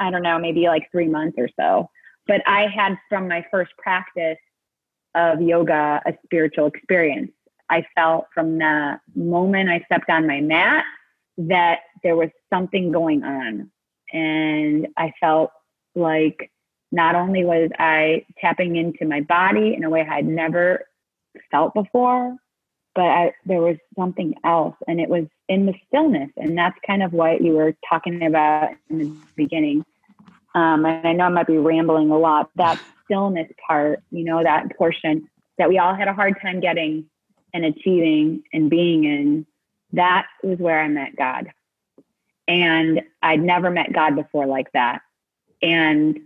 [0.00, 1.90] I don't know, maybe like three months or so.
[2.26, 4.38] But I had from my first practice
[5.14, 7.32] of yoga a spiritual experience.
[7.72, 10.84] I felt from the moment I stepped on my mat
[11.38, 13.70] that there was something going on.
[14.12, 15.50] And I felt
[15.94, 16.50] like
[16.92, 20.84] not only was I tapping into my body in a way I'd never
[21.50, 22.36] felt before,
[22.94, 27.02] but I, there was something else, and it was in the stillness, and that's kind
[27.02, 29.82] of what you were talking about in the beginning.
[30.54, 32.50] Um, and I know I might be rambling a lot.
[32.56, 37.06] That stillness part, you know, that portion that we all had a hard time getting
[37.54, 39.46] and achieving and being in,
[39.92, 41.52] that was where I met God.
[42.48, 45.02] And I'd never met God before like that.
[45.60, 46.20] And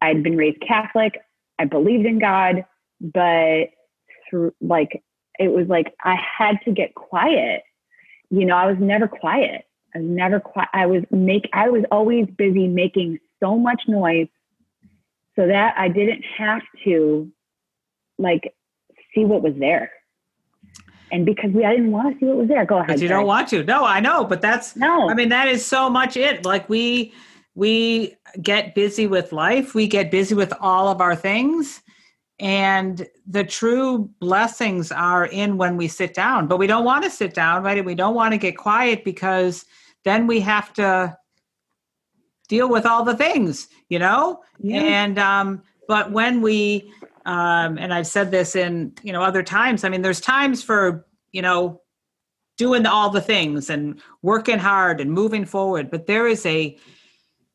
[0.00, 1.20] I'd been raised Catholic.
[1.58, 2.64] I believed in God,
[3.00, 3.66] but
[4.28, 5.02] through like
[5.38, 7.62] it was like I had to get quiet.
[8.30, 9.64] You know, I was never quiet.
[9.94, 10.68] I was never quiet.
[10.72, 14.28] I was make I was always busy making so much noise
[15.36, 17.30] so that I didn't have to
[18.18, 18.54] like
[19.14, 19.90] see what was there.
[21.12, 22.64] And because we, I didn't want to see what was there.
[22.64, 22.88] Go ahead.
[22.88, 23.64] But you don't want to.
[23.64, 25.10] No, I know, but that's no.
[25.10, 26.44] I mean, that is so much it.
[26.44, 27.12] Like we
[27.54, 29.74] we get busy with life.
[29.74, 31.82] We get busy with all of our things.
[32.38, 37.10] And the true blessings are in when we sit down, but we don't want to
[37.10, 37.76] sit down, right?
[37.76, 39.66] And we don't want to get quiet because
[40.04, 41.14] then we have to
[42.48, 44.40] deal with all the things, you know?
[44.58, 44.80] Yeah.
[44.80, 46.90] And, um, but when we,
[47.26, 51.06] um, and I've said this in, you know, other times, I mean, there's times for,
[51.32, 51.82] you know,
[52.56, 56.78] doing all the things and working hard and moving forward, but there is a,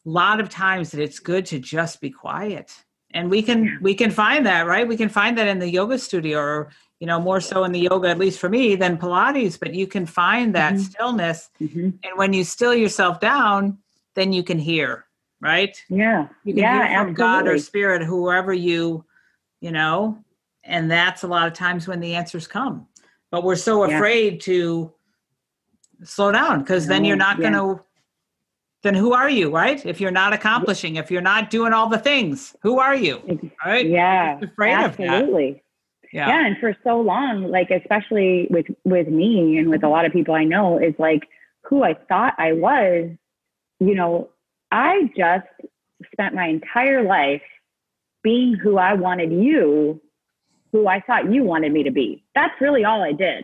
[0.06, 2.72] lot of times that it's good to just be quiet.
[3.12, 4.88] And we can we can find that right?
[4.88, 7.80] We can find that in the yoga studio or you know more so in the
[7.80, 10.84] yoga at least for me than pilates but you can find that mm-hmm.
[10.84, 11.50] stillness.
[11.62, 11.90] Mm-hmm.
[12.04, 13.78] and when you still yourself down
[14.16, 15.06] then you can hear
[15.42, 15.78] right?
[15.90, 16.28] Yeah.
[16.44, 17.14] You can yeah, hear from absolutely.
[17.16, 19.06] god or spirit whoever you
[19.62, 20.18] you know
[20.64, 22.88] and that's a lot of times when the answers come
[23.32, 24.40] but we're so afraid yeah.
[24.40, 24.94] to
[26.04, 27.50] slow down because then you're not yeah.
[27.50, 27.84] going to
[28.86, 29.84] then who are you, right?
[29.84, 33.20] If you're not accomplishing, if you're not doing all the things, who are you?
[33.66, 33.90] Right?
[33.90, 34.40] Yeah.
[34.60, 35.64] absolutely.
[36.14, 36.28] Yeah.
[36.28, 36.46] yeah.
[36.46, 40.36] And for so long, like especially with with me and with a lot of people
[40.36, 41.28] I know, is like
[41.64, 43.10] who I thought I was,
[43.80, 44.30] you know,
[44.72, 45.48] I just
[46.14, 47.42] spent my entire life
[48.26, 50.02] being who I wanted you,
[50.72, 52.24] who I thought you wanted me to be.
[52.34, 53.44] That's really all I did.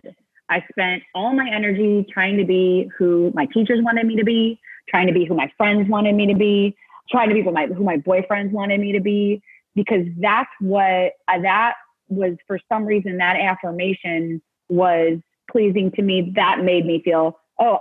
[0.50, 4.60] I spent all my energy trying to be who my teachers wanted me to be,
[4.88, 6.76] trying to be who my friends wanted me to be,
[7.08, 9.40] trying to be who my who my boyfriends wanted me to be,
[9.76, 11.74] because that's what uh, that
[12.08, 15.18] was for some reason that affirmation was
[15.48, 16.32] pleasing to me.
[16.34, 17.78] That made me feel, oh,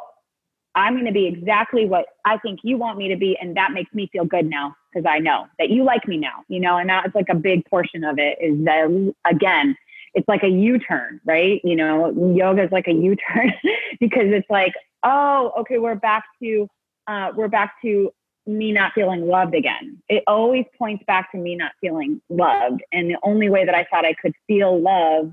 [0.75, 3.71] I'm going to be exactly what I think you want me to be, and that
[3.71, 6.43] makes me feel good now because I know that you like me now.
[6.47, 9.75] You know, and that's like a big portion of it is that again.
[10.13, 11.61] It's like a U-turn, right?
[11.63, 13.53] You know, yoga is like a U-turn
[14.01, 14.73] because it's like,
[15.03, 16.67] oh, okay, we're back to
[17.07, 18.11] uh, we're back to
[18.47, 20.01] me not feeling loved again.
[20.09, 22.81] It always points back to me not feeling loved.
[22.91, 25.31] And the only way that I thought I could feel love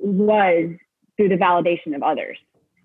[0.00, 0.70] was
[1.16, 2.38] through the validation of others.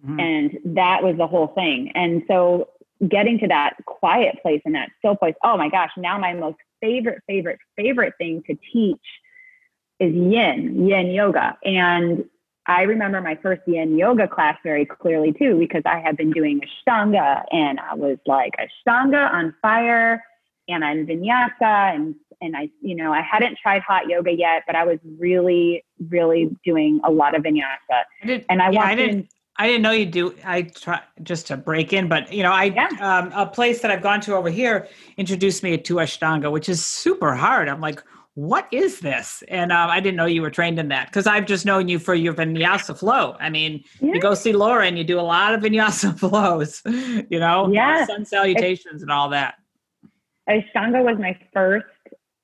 [0.05, 0.19] Mm-hmm.
[0.19, 1.91] And that was the whole thing.
[1.95, 2.69] And so
[3.07, 6.57] getting to that quiet place and that still place, oh my gosh, now my most
[6.81, 8.97] favorite, favorite, favorite thing to teach
[9.99, 11.57] is yin, yin yoga.
[11.63, 12.25] And
[12.67, 16.61] I remember my first yin yoga class very clearly too, because I had been doing
[16.61, 20.23] Ashtanga and I was like Ashtanga on fire
[20.67, 24.75] and I'm vinyasa and and I, you know, I hadn't tried hot yoga yet, but
[24.75, 28.03] I was really, really doing a lot of vinyasa.
[28.21, 30.35] I did, and I yeah, I didn't, in, I didn't know you do.
[30.43, 32.89] I try just to break in, but you know, I yeah.
[32.99, 34.87] um, a place that I've gone to over here
[35.17, 37.69] introduced me to Ashtanga, which is super hard.
[37.69, 38.03] I'm like,
[38.35, 39.43] what is this?
[39.47, 41.99] And um, I didn't know you were trained in that because I've just known you
[41.99, 43.37] for your vinyasa flow.
[43.39, 44.13] I mean, yeah.
[44.13, 46.81] you go see Laura and you do a lot of vinyasa flows,
[47.29, 49.55] you know, yeah, sun salutations it's, and all that.
[50.49, 51.85] Ashtanga was my first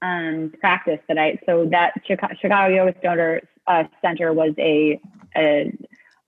[0.01, 4.97] um, practice that I, so that Chicago, Chicago Yoga Center, uh, Center was a,
[5.35, 5.73] a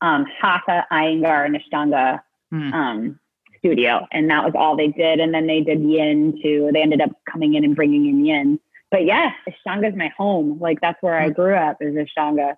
[0.04, 2.74] um, Hatha, Iyengar, and Ashtanga hmm.
[2.74, 3.20] um,
[3.58, 4.06] studio.
[4.12, 5.20] And that was all they did.
[5.20, 6.70] And then they did yin too.
[6.72, 8.60] They ended up coming in and bringing in yin
[8.94, 10.60] but yeah, Ashtanga is my home.
[10.62, 11.36] Like that's where I mm.
[11.36, 12.56] grew up is Ashtanga.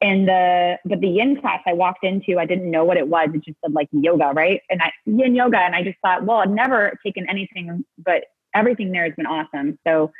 [0.00, 3.30] And the but the yin class I walked into, I didn't know what it was.
[3.34, 4.62] It just said like yoga, right?
[4.70, 8.92] And I yin yoga, and I just thought, well, I've never taken anything, but everything
[8.92, 9.76] there has been awesome.
[9.84, 10.12] So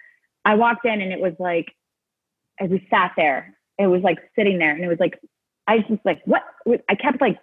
[0.45, 1.73] I walked in, and it was like,
[2.59, 5.21] as we sat there, it was like sitting there, and it was like,
[5.67, 6.43] I was just like, what?
[6.89, 7.39] I kept like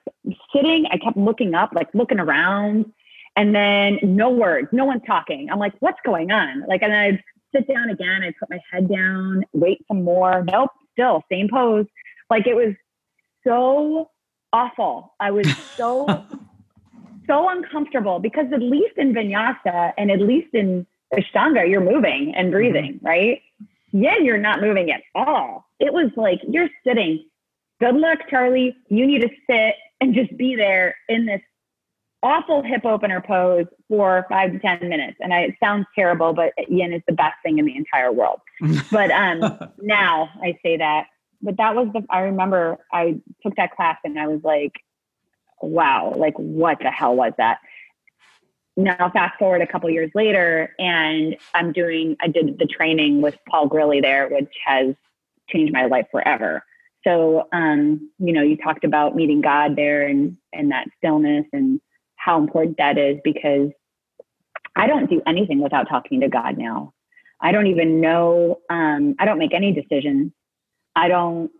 [0.53, 2.91] sitting, I kept looking up, like looking around,
[3.35, 5.49] and then no words, no one's talking.
[5.49, 6.65] I'm like, what's going on?
[6.67, 7.23] Like, and then I
[7.55, 8.23] sit down again.
[8.23, 10.43] I'd put my head down, wait some more.
[10.43, 11.85] Nope, still same pose.
[12.29, 12.75] Like it was
[13.45, 14.09] so
[14.53, 15.13] awful.
[15.19, 16.05] I was so,
[17.27, 22.51] so uncomfortable because at least in vinyasa and at least in Ashtanga, you're moving and
[22.51, 23.05] breathing, mm-hmm.
[23.05, 23.41] right?
[23.91, 25.65] Yin, you're not moving at all.
[25.79, 27.25] It was like you're sitting.
[27.79, 28.75] Good luck, Charlie.
[28.89, 31.41] You need to sit and just be there in this
[32.21, 35.17] awful hip opener pose for five to 10 minutes.
[35.21, 38.39] And I, it sounds terrible, but yin is the best thing in the entire world.
[38.91, 41.07] but um, now I say that,
[41.41, 44.73] but that was the, I remember I took that class and I was like,
[45.61, 47.59] wow, like what the hell was that?
[48.75, 53.37] Now fast forward a couple years later and I'm doing, I did the training with
[53.49, 54.95] Paul Grilley there, which has
[55.49, 56.63] changed my life forever.
[57.05, 61.79] So, um, you know, you talked about meeting God there and, and that stillness and
[62.15, 63.69] how important that is because
[64.75, 66.93] I don't do anything without talking to God now.
[67.41, 68.59] I don't even know.
[68.69, 70.31] Um, I don't make any decisions.
[70.95, 71.51] I don't.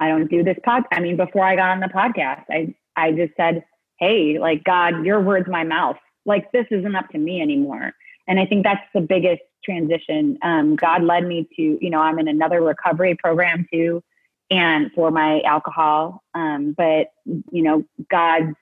[0.00, 0.82] I don't do this pod.
[0.92, 3.64] I mean, before I got on the podcast, I I just said,
[3.98, 5.96] "Hey, like God, your words, my mouth.
[6.26, 7.92] Like this isn't up to me anymore."
[8.26, 10.38] And I think that's the biggest transition.
[10.42, 14.02] Um, God led me to, you know, I'm in another recovery program too,
[14.50, 16.22] and for my alcohol.
[16.34, 17.08] Um, but
[17.50, 18.54] you know, God's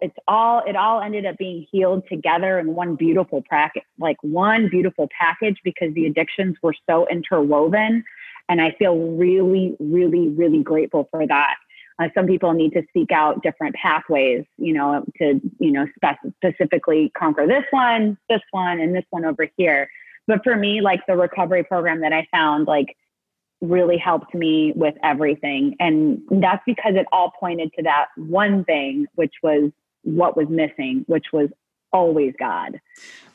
[0.00, 4.68] it's all it all ended up being healed together in one beautiful package like one
[4.68, 8.04] beautiful package because the addictions were so interwoven
[8.48, 11.56] and i feel really really really grateful for that
[12.00, 16.20] uh, some people need to seek out different pathways you know to you know spec-
[16.36, 19.88] specifically conquer this one this one and this one over here
[20.26, 22.96] but for me like the recovery program that i found like
[23.60, 29.06] really helped me with everything and that's because it all pointed to that one thing
[29.14, 29.70] which was
[30.04, 31.48] what was missing, which was
[31.92, 32.80] always God.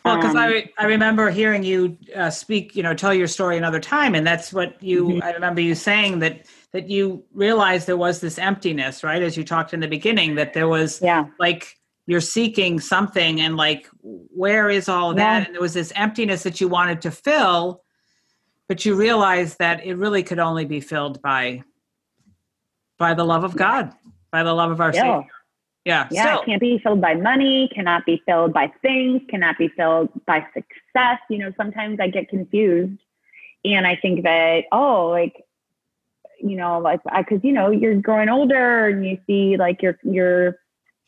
[0.05, 3.57] Well, because um, I I remember hearing you uh, speak, you know, tell your story
[3.57, 5.05] another time, and that's what you.
[5.05, 5.23] Mm-hmm.
[5.23, 9.21] I remember you saying that that you realized there was this emptiness, right?
[9.21, 13.57] As you talked in the beginning, that there was, yeah, like you're seeking something, and
[13.57, 15.47] like where is all that?
[15.47, 17.81] And there was this emptiness that you wanted to fill,
[18.69, 21.63] but you realize that it really could only be filled by
[22.97, 23.91] by the love of God,
[24.31, 25.01] by the love of our yeah.
[25.01, 25.27] Savior.
[25.85, 26.07] Yeah.
[26.11, 26.25] Yeah.
[26.25, 26.41] Still.
[26.41, 30.45] It can't be filled by money, cannot be filled by things, cannot be filled by
[30.53, 31.19] success.
[31.29, 32.99] You know, sometimes I get confused
[33.65, 35.43] and I think that, oh, like,
[36.39, 39.97] you know, like, I, cause you know, you're growing older and you see like your,
[40.03, 40.59] your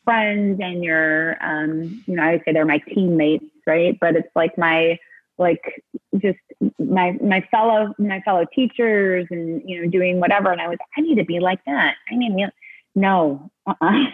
[0.04, 3.98] friends and your, um, you know, I would say they're my teammates, right?
[4.00, 4.98] But it's like my,
[5.42, 5.84] like
[6.18, 6.40] just
[6.80, 11.02] my my fellow my fellow teachers and you know doing whatever and I was I
[11.02, 12.52] need to be like that I need to
[12.96, 14.06] no, uh-uh.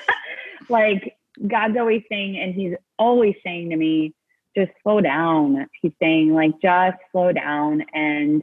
[0.68, 1.16] like
[1.46, 4.14] God's always saying, and He's always saying to me,
[4.56, 5.66] just slow down.
[5.80, 7.82] He's saying, like, just slow down.
[7.92, 8.42] And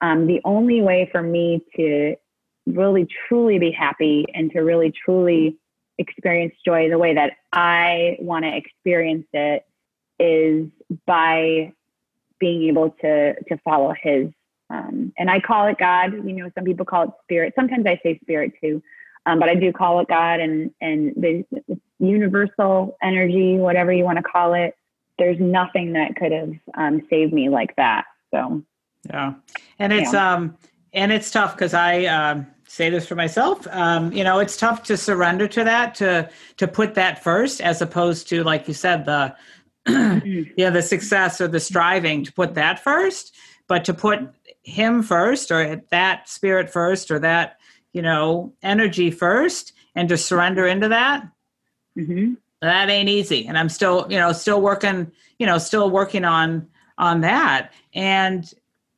[0.00, 2.16] um, the only way for me to
[2.66, 5.56] really truly be happy and to really truly
[5.98, 9.64] experience joy the way that I want to experience it
[10.18, 10.68] is
[11.06, 11.72] by
[12.40, 14.28] being able to to follow His.
[14.70, 16.12] Um, and I call it God.
[16.12, 17.52] You know, some people call it spirit.
[17.54, 18.82] Sometimes I say spirit too.
[19.26, 21.44] Um, but I do call it God and and the
[21.98, 24.74] universal energy, whatever you want to call it.
[25.18, 28.06] There's nothing that could have um, saved me like that.
[28.32, 28.62] So
[29.08, 29.34] yeah,
[29.78, 30.34] and it's yeah.
[30.34, 30.56] um
[30.92, 33.66] and it's tough because I um, say this for myself.
[33.70, 37.82] Um, you know, it's tough to surrender to that to to put that first, as
[37.82, 39.34] opposed to like you said the.
[40.56, 43.34] yeah the success or the striving to put that first,
[43.66, 44.20] but to put
[44.62, 47.56] him first or that spirit first or that
[47.92, 51.26] you know, energy first and to surrender into that.
[51.98, 52.34] Mm-hmm.
[52.62, 53.46] That ain't easy.
[53.46, 56.68] And I'm still, you know, still working, you know, still working on
[56.98, 57.72] on that.
[57.94, 58.52] And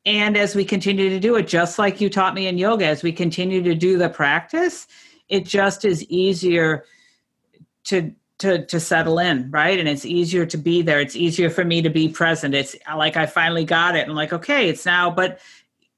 [0.05, 3.03] and as we continue to do it, just like you taught me in yoga, as
[3.03, 4.85] we continue to do the practice,
[5.29, 6.83] it just is easier
[7.85, 8.13] to
[8.43, 9.79] to to settle in, right?
[9.79, 11.01] And it's easier to be there.
[11.01, 12.55] It's easier for me to be present.
[12.55, 14.07] It's like I finally got it.
[14.07, 15.39] And like, okay, it's now, but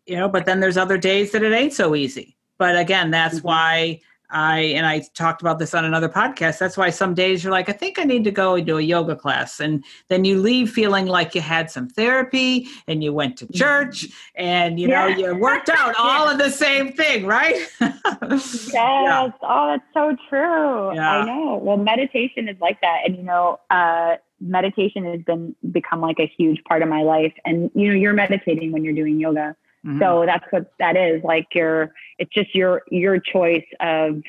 [0.05, 3.37] you know, but then there's other days that it ain't so easy but again, that's
[3.37, 3.47] mm-hmm.
[3.47, 6.59] why I and I talked about this on another podcast.
[6.59, 9.15] That's why some days you're like, I think I need to go do a yoga
[9.15, 13.47] class, and then you leave feeling like you had some therapy and you went to
[13.53, 17.55] church and you know you worked out all of the same thing, right?
[17.81, 18.73] yes.
[18.73, 19.29] Yeah.
[19.41, 20.95] Oh, that's so true.
[20.95, 21.19] Yeah.
[21.19, 21.59] I know.
[21.61, 26.31] Well, meditation is like that, and you know, uh, meditation has been become like a
[26.37, 27.33] huge part of my life.
[27.45, 29.55] And you know, you're meditating when you're doing yoga.
[29.85, 29.99] Mm-hmm.
[29.99, 31.23] So that's what that is.
[31.23, 34.21] Like your, it's just your your choice of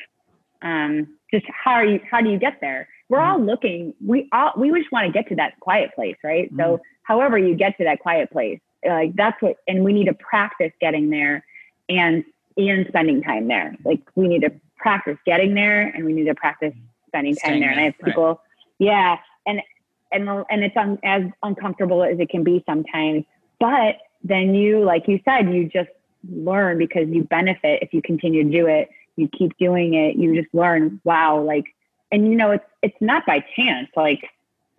[0.62, 2.88] um, just how are you how do you get there?
[3.08, 3.30] We're mm-hmm.
[3.30, 3.94] all looking.
[4.04, 6.46] We all we just want to get to that quiet place, right?
[6.48, 6.60] Mm-hmm.
[6.60, 10.14] So however you get to that quiet place, like that's what, and we need to
[10.14, 11.44] practice getting there,
[11.88, 12.24] and
[12.56, 13.76] and spending time there.
[13.84, 16.74] Like we need to practice getting there, and we need to practice
[17.08, 17.70] spending time Staying there.
[17.70, 18.38] And I have people, right.
[18.78, 19.16] yeah,
[19.46, 19.60] and
[20.12, 23.24] and and it's un, as uncomfortable as it can be sometimes.
[23.58, 25.88] But then you, like you said, you just
[26.30, 28.88] learn because you benefit if you continue to do it.
[29.16, 30.16] You keep doing it.
[30.16, 31.00] You just learn.
[31.04, 31.64] Wow, like,
[32.12, 33.88] and you know, it's it's not by chance.
[33.96, 34.20] Like,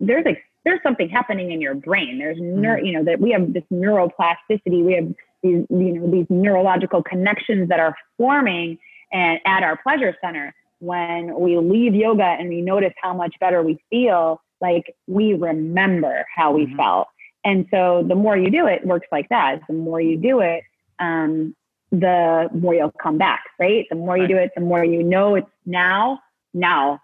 [0.00, 2.18] there's like there's something happening in your brain.
[2.18, 4.84] There's neur, you know, that we have this neuroplasticity.
[4.84, 8.78] We have these, you know, these neurological connections that are forming
[9.12, 13.62] and at our pleasure center when we leave yoga and we notice how much better
[13.62, 16.76] we feel, like we remember how we mm-hmm.
[16.76, 17.08] felt.
[17.44, 19.60] And so the more you do it, it works like that.
[19.68, 20.64] The more you do it,
[20.98, 21.54] um,
[21.90, 23.86] the more you'll come back, right?
[23.90, 26.20] The more you do it, the more you know it's now,
[26.52, 27.00] now.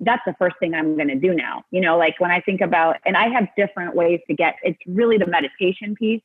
[0.00, 1.62] That's the first thing I'm going to do now.
[1.70, 4.78] You know, like when I think about, and I have different ways to get, it's
[4.86, 6.22] really the meditation piece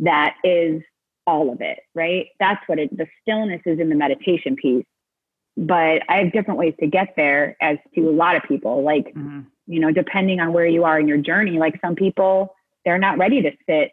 [0.00, 0.82] that is
[1.26, 2.28] all of it, right?
[2.38, 4.84] That's what it, the stillness is in the meditation piece
[5.58, 8.84] but I have different ways to get there as to a lot of people.
[8.84, 9.40] Like, mm-hmm.
[9.66, 13.18] you know, depending on where you are in your journey, like some people, they're not
[13.18, 13.90] ready to sit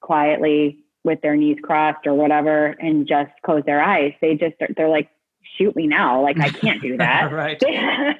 [0.00, 4.12] quietly with their knees crossed or whatever and just close their eyes.
[4.20, 5.08] They just, they're like,
[5.56, 6.22] shoot me now.
[6.22, 7.32] Like, I can't do that.
[7.32, 7.60] right.
[7.68, 7.76] They,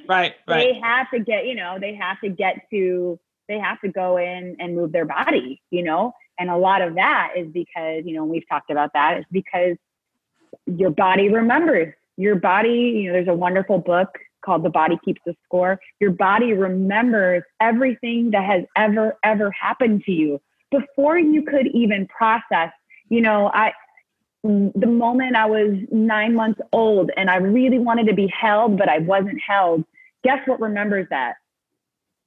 [0.09, 0.35] right.
[0.47, 0.73] Right.
[0.73, 3.19] They have to get, you know, they have to get to,
[3.49, 6.13] they have to go in and move their body, you know?
[6.39, 9.77] And a lot of that is because, you know, we've talked about that, is because
[10.67, 11.95] your body remembers.
[12.17, 15.81] Your body, you know, there's a wonderful book called The Body Keeps the Score.
[16.01, 20.41] Your body remembers everything that has ever, ever happened to you
[20.71, 22.71] before you could even process.
[23.09, 23.73] You know, I,
[24.43, 28.89] the moment I was nine months old and I really wanted to be held, but
[28.89, 29.85] I wasn't held,
[30.25, 31.35] guess what remembers that?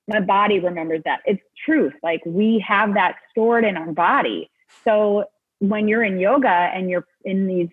[0.07, 1.21] My body remembers that.
[1.25, 1.93] It's truth.
[2.03, 4.49] Like we have that stored in our body.
[4.83, 5.25] So
[5.59, 7.69] when you're in yoga and you're in these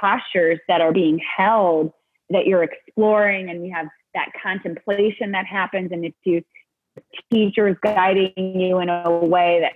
[0.00, 1.92] postures that are being held
[2.30, 6.42] that you're exploring and you have that contemplation that happens and if you
[7.32, 9.72] teachers guiding you in a way that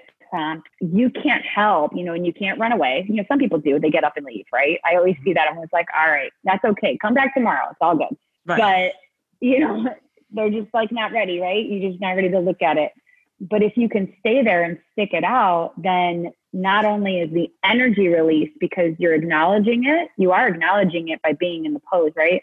[0.81, 3.05] you can't help you know and you can't run away.
[3.09, 4.81] You know some people do they get up and leave right?
[4.85, 5.35] I always see mm-hmm.
[5.35, 8.17] that i'm always like all right that's okay come back tomorrow it's all good.
[8.47, 8.93] Right.
[9.41, 9.95] but you know
[10.31, 11.65] they're just like not ready right?
[11.65, 12.93] You're just not ready to look at it.
[13.41, 17.51] But if you can stay there and stick it out then not only is the
[17.65, 22.13] energy released because you're acknowledging it, you are acknowledging it by being in the pose,
[22.17, 22.43] right?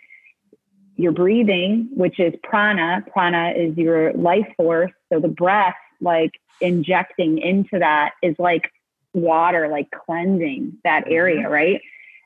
[0.96, 3.04] You're breathing, which is prana.
[3.12, 4.92] Prana is your life force.
[5.12, 8.72] So the breath, like injecting into that, is like
[9.14, 11.52] water, like cleansing that area, mm-hmm.
[11.52, 11.82] right?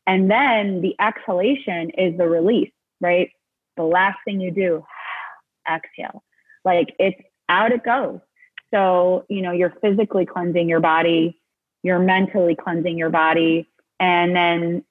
[0.07, 3.29] And then the exhalation is the release, right?
[3.77, 4.85] The last thing you do,
[5.71, 6.23] exhale.
[6.63, 8.19] Like it's out it goes.
[8.73, 11.39] So, you know, you're physically cleansing your body
[11.85, 13.69] you're mentally cleansing your body.
[13.99, 14.83] And then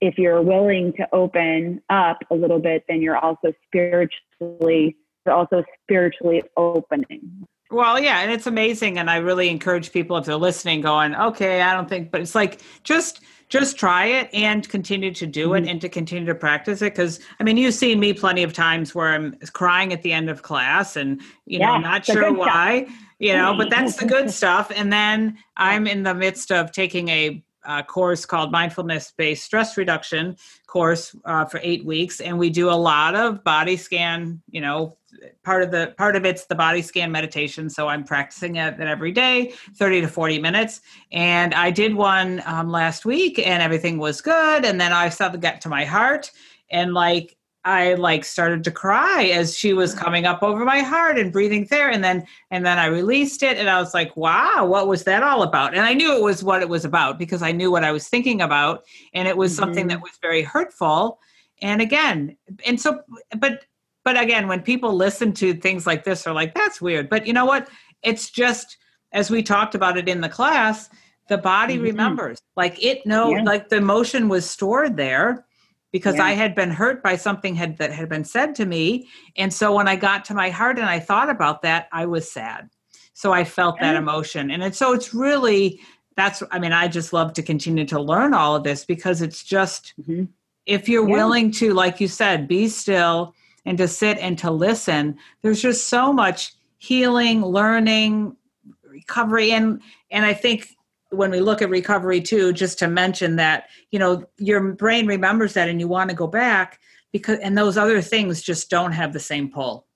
[0.00, 4.96] if you're willing to open up a little bit, then you're also spiritually,
[5.26, 7.46] you're also spiritually opening.
[7.70, 8.98] Well, yeah, and it's amazing.
[8.98, 12.34] And I really encourage people if they're listening, going, okay, I don't think, but it's
[12.34, 13.20] like just
[13.50, 15.70] just try it and continue to do it mm-hmm.
[15.70, 18.94] and to continue to practice it because i mean you've seen me plenty of times
[18.94, 22.84] where i'm crying at the end of class and you yeah, know not sure why
[22.84, 22.96] stuff.
[23.18, 27.08] you know but that's the good stuff and then i'm in the midst of taking
[27.08, 30.36] a uh, course called mindfulness based stress reduction
[30.66, 34.96] course uh, for eight weeks and we do a lot of body scan you know
[35.42, 39.12] part of the part of it's the body scan meditation so i'm practicing it every
[39.12, 40.80] day 30 to 40 minutes.
[41.12, 45.32] And i did one um, last week and everything was good and then i started
[45.32, 46.30] to get to my heart
[46.70, 51.18] and like I like started to cry as she was coming up over my heart
[51.18, 54.64] and breathing there and then and then I released it and I was like wow
[54.64, 57.42] what was that all about and I knew it was what it was about because
[57.42, 59.62] I knew what I was thinking about and it was mm-hmm.
[59.62, 61.18] something that was very hurtful
[61.60, 62.36] and again
[62.66, 63.00] and so
[63.38, 63.64] but
[64.04, 67.34] but again when people listen to things like this they're like that's weird but you
[67.34, 67.68] know what
[68.02, 68.78] it's just
[69.12, 70.88] as we talked about it in the class
[71.28, 71.84] the body mm-hmm.
[71.84, 73.42] remembers like it know yeah.
[73.42, 75.44] like the emotion was stored there
[75.92, 76.24] because yeah.
[76.24, 79.08] I had been hurt by something had that had been said to me.
[79.36, 82.30] And so when I got to my heart and I thought about that, I was
[82.30, 82.70] sad.
[83.12, 84.50] So I felt that emotion.
[84.50, 85.80] And so it's really
[86.16, 89.42] that's I mean, I just love to continue to learn all of this because it's
[89.42, 90.24] just mm-hmm.
[90.66, 91.14] if you're yeah.
[91.14, 93.34] willing to, like you said, be still
[93.66, 98.36] and to sit and to listen, there's just so much healing, learning,
[98.84, 99.80] recovery and
[100.10, 100.76] and I think
[101.10, 105.54] when we look at recovery too just to mention that you know your brain remembers
[105.54, 106.80] that and you want to go back
[107.12, 109.86] because and those other things just don't have the same pull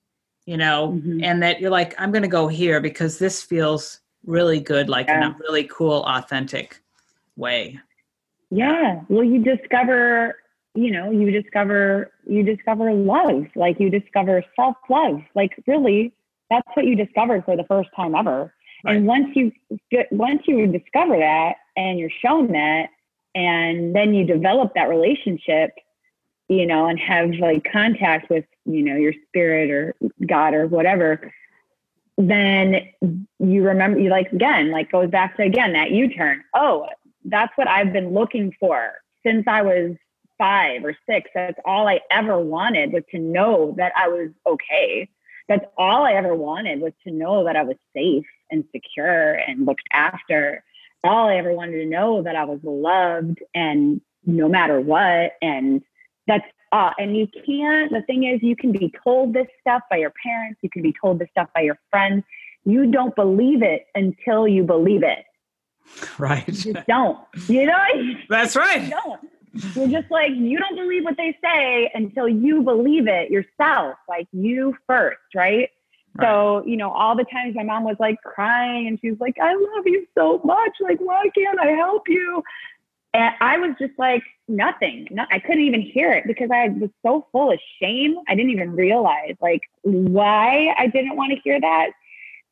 [0.45, 1.23] you know mm-hmm.
[1.23, 5.07] and that you're like i'm going to go here because this feels really good like
[5.07, 5.17] yeah.
[5.17, 6.81] in a really cool authentic
[7.35, 7.79] way
[8.51, 10.35] yeah well you discover
[10.75, 16.13] you know, you discover you discover love, like you discover self love, like really,
[16.49, 18.53] that's what you discovered for the first time ever.
[18.85, 18.97] Right.
[18.97, 19.51] And once you
[19.89, 22.89] get once you discover that and you're shown that,
[23.33, 25.71] and then you develop that relationship,
[26.47, 29.95] you know, and have like contact with you know your spirit or
[30.27, 31.33] God or whatever,
[32.17, 32.89] then
[33.39, 36.43] you remember you like again like goes back to again that U-turn.
[36.53, 36.87] Oh,
[37.23, 38.93] that's what I've been looking for
[39.25, 39.95] since I was
[40.37, 41.31] five or six.
[41.33, 45.09] That's all I ever wanted was to know that I was okay.
[45.47, 49.65] That's all I ever wanted was to know that I was safe and secure and
[49.65, 50.63] looked after.
[51.03, 55.33] All I ever wanted to know that I was loved and no matter what.
[55.41, 55.81] And
[56.27, 59.97] that's uh, and you can't, the thing is, you can be told this stuff by
[59.97, 62.23] your parents, you can be told this stuff by your friends.
[62.65, 65.23] You don't believe it until you believe it.
[66.17, 66.45] Right.
[66.47, 67.19] You just don't.
[67.47, 67.85] You know?
[68.29, 68.81] That's right.
[68.81, 69.29] You don't.
[69.73, 74.27] You're just like, you don't believe what they say until you believe it yourself, like
[74.33, 75.69] you first, right?
[76.15, 76.27] Right.
[76.27, 79.37] So, you know, all the times my mom was like crying and she was like,
[79.39, 80.71] I love you so much.
[80.79, 82.43] Like, why can't I help you?
[83.13, 85.07] And I was just like, nothing.
[85.11, 88.17] No, I couldn't even hear it because I was so full of shame.
[88.27, 91.91] I didn't even realize like why I didn't want to hear that.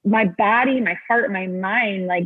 [0.05, 2.25] My body, my heart, my mind, like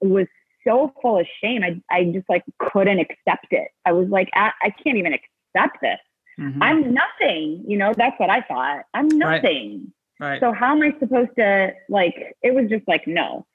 [0.00, 0.26] was
[0.66, 1.62] so full of shame.
[1.62, 3.68] I, I just like couldn't accept it.
[3.84, 5.98] I was like, I, I can't even accept this.
[6.38, 6.62] Mm-hmm.
[6.62, 7.64] I'm nothing.
[7.66, 8.84] You know, that's what I thought.
[8.94, 9.80] I'm nothing.
[9.80, 9.92] Right.
[10.20, 10.40] Right.
[10.40, 13.46] So how am I supposed to like, it was just like, no.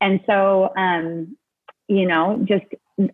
[0.00, 1.36] And so, um,
[1.88, 2.64] you know, just,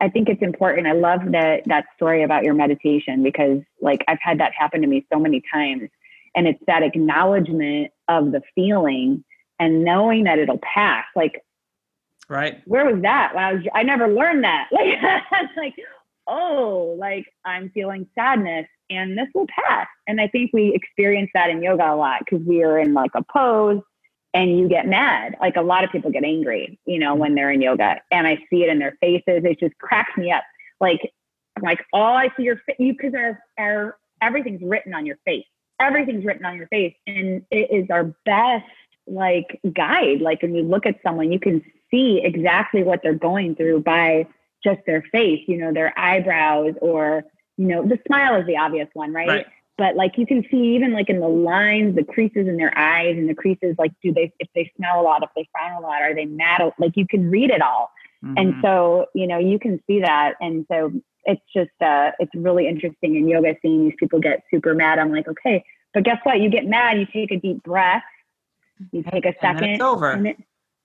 [0.01, 0.87] I think it's important.
[0.87, 4.87] I love that, that story about your meditation because like I've had that happen to
[4.87, 5.89] me so many times
[6.35, 9.25] and it's that acknowledgement of the feeling
[9.59, 11.05] and knowing that it'll pass.
[11.15, 11.45] Like
[12.29, 12.63] Right.
[12.65, 13.35] Where was that?
[13.35, 14.69] When I was, I never learned that.
[14.73, 15.75] Like, like,
[16.27, 19.87] oh, like I'm feeling sadness and this will pass.
[20.07, 23.13] And I think we experience that in yoga a lot because we are in like
[23.15, 23.81] a pose
[24.35, 25.37] and you get mad.
[25.41, 28.37] Like a lot of people get angry, you know, when they're in yoga and I
[28.51, 29.45] see it in their faces.
[29.45, 30.45] It just cracks me up.
[30.81, 31.13] Like,
[31.61, 35.45] like, oh, I see your face, you, cause our, our, everything's written on your face.
[35.81, 36.95] Everything's written on your face.
[37.07, 38.65] And it is our best
[39.07, 40.21] like guide.
[40.21, 44.27] Like when you look at someone, you can see exactly what they're going through by
[44.65, 47.25] just their face, you know, their eyebrows or,
[47.57, 49.29] you know, the smile is the obvious one, right?
[49.29, 49.47] right?
[49.79, 53.17] But like you can see even like in the lines, the creases in their eyes
[53.17, 55.81] and the creases, like do they, if they smell a lot, if they frown a
[55.81, 56.61] lot, are they mad?
[56.79, 57.91] Like you can read it all.
[58.25, 58.35] Mm-hmm.
[58.37, 60.35] And so, you know, you can see that.
[60.41, 60.93] And so
[61.25, 64.99] it's just, uh, it's really interesting in yoga seeing these people get super mad.
[64.99, 66.41] I'm like, okay, but guess what?
[66.41, 68.03] You get mad, you take a deep breath,
[68.93, 69.65] you take a second.
[69.65, 70.13] And it's over.
[70.13, 70.37] It,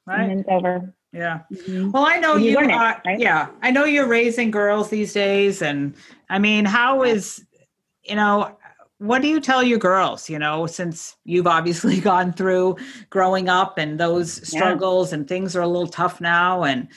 [0.05, 0.29] right?
[0.29, 0.93] and it's over.
[1.13, 1.41] Yeah.
[1.51, 1.91] Mm-hmm.
[1.91, 3.19] Well, I know you, you are, right?
[3.19, 5.61] yeah, I know you're raising girls these days.
[5.61, 5.95] And
[6.29, 7.45] I mean, how is,
[8.03, 8.57] you know,
[8.99, 12.77] what do you tell your girls, you know, since you've obviously gone through
[13.09, 15.19] growing up and those struggles yeah.
[15.19, 16.63] and things are a little tough now.
[16.63, 16.87] And,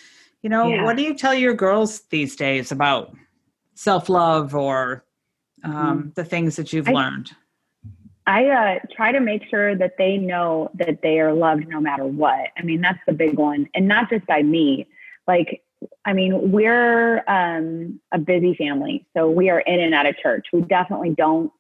[0.43, 0.85] you know, yeah.
[0.85, 3.15] what do you tell your girls these days about
[3.75, 5.05] self love or
[5.63, 6.09] um, mm-hmm.
[6.15, 7.31] the things that you've I, learned?
[8.31, 12.07] I uh, try to make sure that they know that they are loved no matter
[12.07, 12.47] what.
[12.57, 14.87] I mean, that's the big one, and not just by me.
[15.27, 15.63] Like,
[16.05, 20.47] I mean, we're um, a busy family, so we are in and out of church.
[20.53, 21.51] We definitely don't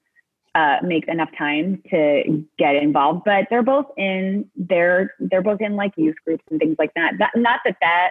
[0.54, 5.74] uh, make enough time to get involved, but they're both in they're they're both in
[5.74, 7.14] like youth groups and things like that.
[7.18, 8.10] that not that that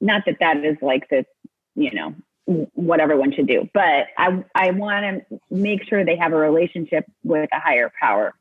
[0.00, 1.24] not that that is like the
[1.74, 2.14] you know
[2.46, 3.68] what everyone should do.
[3.74, 8.34] But I I want to make sure they have a relationship with a higher power.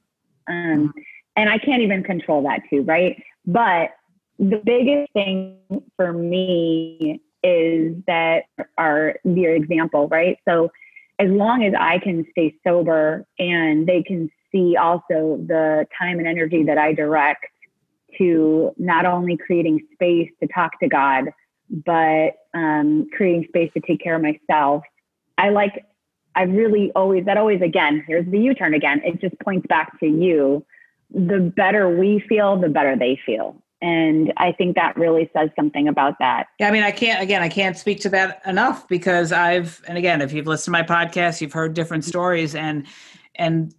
[0.48, 0.94] Um,
[1.36, 3.22] and I can't even control that too, right?
[3.46, 3.92] But
[4.40, 5.58] the biggest thing
[5.96, 8.44] for me is that
[8.78, 10.38] our the example, right?
[10.48, 10.72] So
[11.20, 16.28] as long as I can stay sober and they can see also the time and
[16.28, 17.46] energy that I direct
[18.18, 21.26] to not only creating space to talk to God,
[21.70, 24.84] but um, creating space to take care of myself.
[25.38, 25.86] I like,
[26.36, 29.02] I really always, that always, again, here's the U turn again.
[29.04, 30.66] It just points back to you.
[31.14, 33.62] The better we feel, the better they feel.
[33.82, 36.48] And I think that really says something about that.
[36.60, 39.98] Yeah, I mean, I can't, again, I can't speak to that enough because I've, and
[39.98, 42.88] again, if you've listened to my podcast, you've heard different stories and,
[43.36, 43.76] and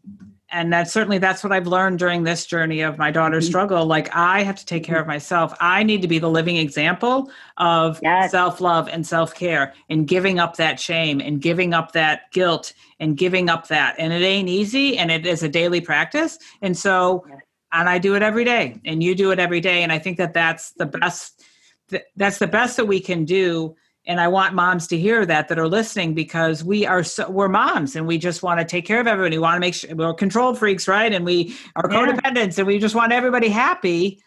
[0.57, 3.51] and that's certainly that's what i've learned during this journey of my daughter's mm-hmm.
[3.51, 5.13] struggle like i have to take care of mm-hmm.
[5.13, 8.31] myself i need to be the living example of yes.
[8.31, 13.51] self-love and self-care and giving up that shame and giving up that guilt and giving
[13.51, 17.39] up that and it ain't easy and it is a daily practice and so yes.
[17.73, 20.17] and i do it every day and you do it every day and i think
[20.17, 21.45] that that's the best
[22.17, 23.77] that's the best that we can do
[24.07, 27.49] and i want moms to hear that that are listening because we are so we're
[27.49, 29.95] moms and we just want to take care of everybody we want to make sure
[29.95, 31.99] we're control freaks right and we are Yeah.
[32.07, 34.21] codependents and we just want everybody happy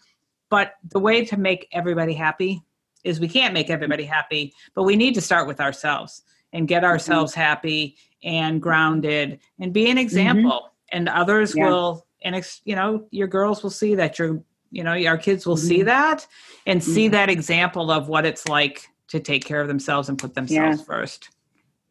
[0.50, 2.62] but the way to make everybody happy
[3.04, 6.24] is we can't make everybody happy but we need to start with ourselves
[6.54, 6.92] and get Mm-hmm.
[6.92, 11.60] ourselves happy and grounded and be an example and others Mm-hmm.
[11.60, 11.70] Yeah.
[11.70, 15.48] will and ex, you know your girls will see that your you know our kids
[15.48, 15.86] will see Mhm.
[15.86, 16.28] that
[16.68, 17.12] and see Mhm.
[17.12, 21.30] that example of what it's like to take care of themselves and put themselves first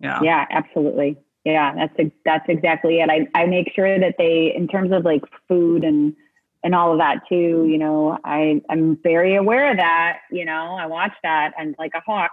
[0.01, 1.17] yeah Yeah, absolutely.
[1.45, 3.09] Yeah, that's that's exactly it.
[3.09, 6.15] I I make sure that they, in terms of like food and
[6.65, 7.67] and all of that too.
[7.69, 10.21] You know, I I'm very aware of that.
[10.31, 11.53] You know, I watch that.
[11.59, 12.33] I'm like a hawk,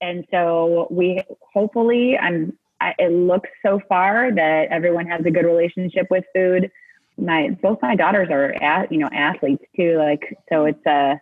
[0.00, 2.56] and so we hopefully I'm.
[2.82, 6.70] I, it looks so far that everyone has a good relationship with food.
[7.18, 9.98] My both my daughters are at you know athletes too.
[9.98, 11.20] Like so, it's a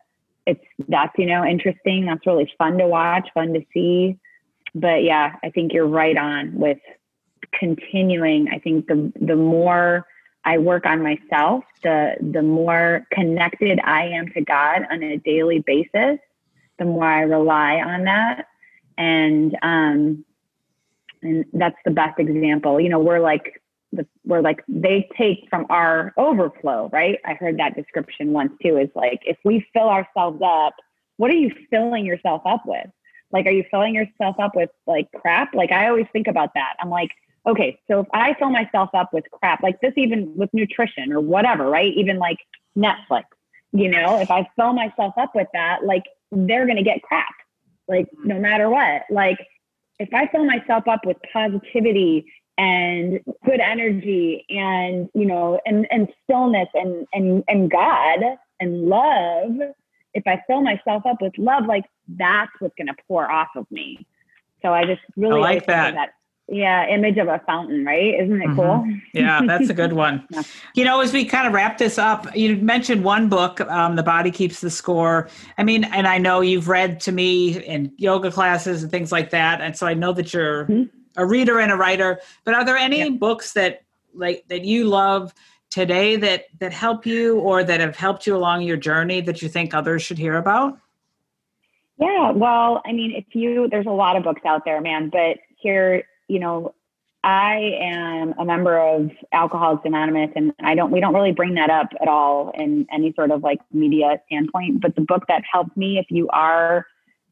[0.49, 2.07] it's that's you know interesting.
[2.07, 4.18] That's really fun to watch, fun to see
[4.74, 6.78] but yeah, I think you're right on with
[7.53, 8.49] continuing.
[8.53, 10.07] I think the the more
[10.44, 15.61] I work on myself, the the more connected I am to God on a daily
[15.61, 16.18] basis,
[16.78, 18.46] the more I rely on that.
[18.96, 20.24] And um
[21.22, 22.80] and that's the best example.
[22.80, 23.61] You know, we're like
[24.24, 27.18] we're like they take from our overflow, right?
[27.24, 30.74] I heard that description once too, is like if we fill ourselves up,
[31.16, 32.86] what are you filling yourself up with?
[33.30, 35.55] Like, are you filling yourself up with like crap?
[35.55, 36.74] Like, I always think about that.
[36.80, 37.11] I'm like,
[37.47, 41.20] okay, so if I fill myself up with crap, like this, even with nutrition or
[41.20, 41.93] whatever, right?
[41.95, 42.39] Even like
[42.76, 43.24] Netflix,
[43.72, 47.34] you know, if I fill myself up with that, like they're to get crap,
[47.86, 49.03] like no matter what.
[49.11, 49.39] Like,
[49.99, 52.24] if I fill myself up with positivity
[52.59, 58.18] and good energy and, you know, and, and stillness and, and, and God
[58.61, 59.52] and love,
[60.14, 63.70] if I fill myself up with love, like that's what's going to pour off of
[63.70, 64.04] me.
[64.61, 66.11] So I just really I like think that.
[66.50, 68.14] Yeah, image of a fountain, right?
[68.20, 68.82] Isn't it cool?
[69.12, 70.42] yeah that's a good one Yeah.
[70.74, 74.02] you know as we kind of wrap this up you mentioned one book um, the
[74.02, 75.28] body keeps the score
[75.59, 79.30] i mean and i know you've read to me in yoga classes and things like
[79.30, 80.88] that and so i know that you're Mhm.
[81.16, 83.11] A reader and a writer but are there any Yeah.
[83.11, 83.82] books that
[84.14, 85.32] like that you love
[85.70, 89.48] today that that help you or that have helped you along your journey that you
[89.48, 90.78] think others should hear about
[92.00, 95.38] Yeah, well, I mean, if you, there's a lot of books out there, man, but
[95.56, 96.72] here, you know,
[97.24, 101.70] I am a member of Alcoholics Anonymous, and I don't, we don't really bring that
[101.70, 104.80] up at all in any sort of like media standpoint.
[104.80, 106.86] But the book that helped me, if you are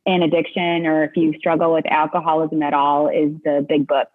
[0.07, 4.09] in addiction or if you struggle with alcoholism at all, is the Big Book.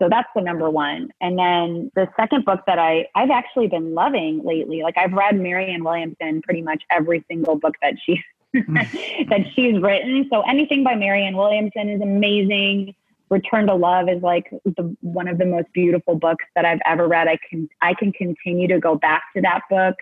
[0.00, 1.10] So that's the number one.
[1.20, 5.38] And then the second book that I, I've actually been loving lately, like I've read
[5.38, 8.22] Marianne Williamson pretty much every single book that she
[8.54, 9.28] mm.
[9.28, 10.28] that she's written.
[10.30, 12.94] So anything by Marianne Williamson is amazing.
[13.28, 17.08] Return to Love is like the, one of the most beautiful books that I've ever
[17.08, 17.28] read.
[17.28, 19.96] I can I can continue to go back to that book.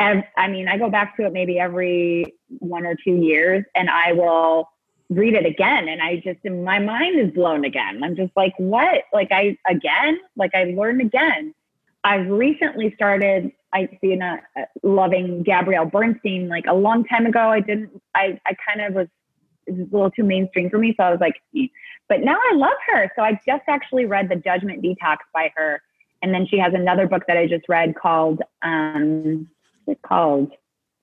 [0.00, 3.90] And I mean, I go back to it maybe every one or two years, and
[3.90, 4.70] I will
[5.10, 5.88] read it again.
[5.88, 8.02] And I just my mind is blown again.
[8.02, 9.02] I'm just like, what?
[9.12, 10.18] Like I again?
[10.36, 11.54] Like I learned again.
[12.02, 17.50] I've recently started I see not uh, loving Gabrielle Bernstein like a long time ago.
[17.50, 17.90] I didn't.
[18.14, 19.08] I I kind of was
[19.66, 21.66] it was a little too mainstream for me, so I was like, eh.
[22.08, 23.12] but now I love her.
[23.14, 25.82] So I just actually read The Judgment Detox by her,
[26.22, 29.46] and then she has another book that I just read called um,
[29.86, 30.52] it called?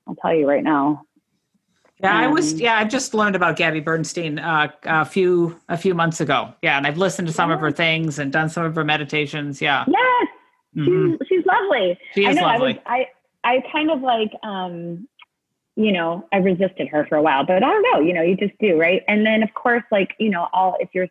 [0.08, 1.04] I'll tell you right now.
[2.02, 5.78] yeah i was Um, yeah i just learned about gabby bernstein uh, a few a
[5.78, 8.64] few months ago yeah and i've listened to some of her things and done some
[8.64, 10.28] of her meditations yeah Yes,
[10.78, 11.18] Mhm.
[11.18, 11.98] she's she's lovely.
[12.14, 12.44] she I is know.
[12.44, 13.08] lovely I was
[13.44, 15.08] I I kind of like um
[15.76, 18.00] you know I resisted her for a while, but I don't know.
[18.08, 19.02] You know, you just do right.
[19.08, 21.08] And then of course, like you know, all if you're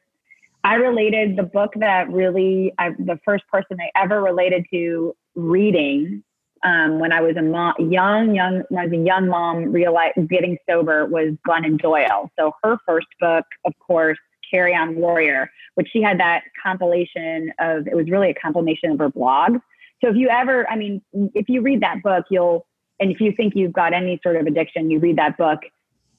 [0.62, 6.23] I related the book that really I the first person I ever related to reading
[6.62, 10.12] um, when I was a mom, young, young, when I was a young mom, realize
[10.28, 12.30] getting sober was Glennon Doyle.
[12.38, 14.18] So her first book, of course,
[14.50, 17.86] Carry On Warrior, which she had that compilation of.
[17.86, 19.61] It was really a compilation of her blogs.
[20.02, 21.02] So if you ever, I mean,
[21.34, 22.66] if you read that book, you'll,
[23.00, 25.61] and if you think you've got any sort of addiction, you read that book,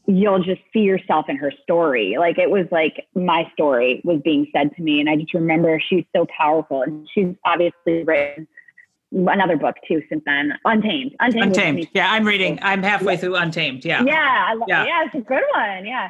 [0.08, 2.16] you'll just see yourself in her story.
[2.18, 5.00] Like it was like my story was being said to me.
[5.00, 6.82] And I just remember she's so powerful.
[6.82, 8.48] And she's obviously written
[9.12, 11.16] another book too since then, Untamed.
[11.20, 11.46] Untamed.
[11.46, 14.46] untamed yeah i'm reading i'm halfway through untamed yeah Yeah.
[14.50, 14.86] I lo- Yeah.
[14.86, 15.06] yeah.
[15.06, 15.86] It's a good one.
[15.86, 16.10] Yeah.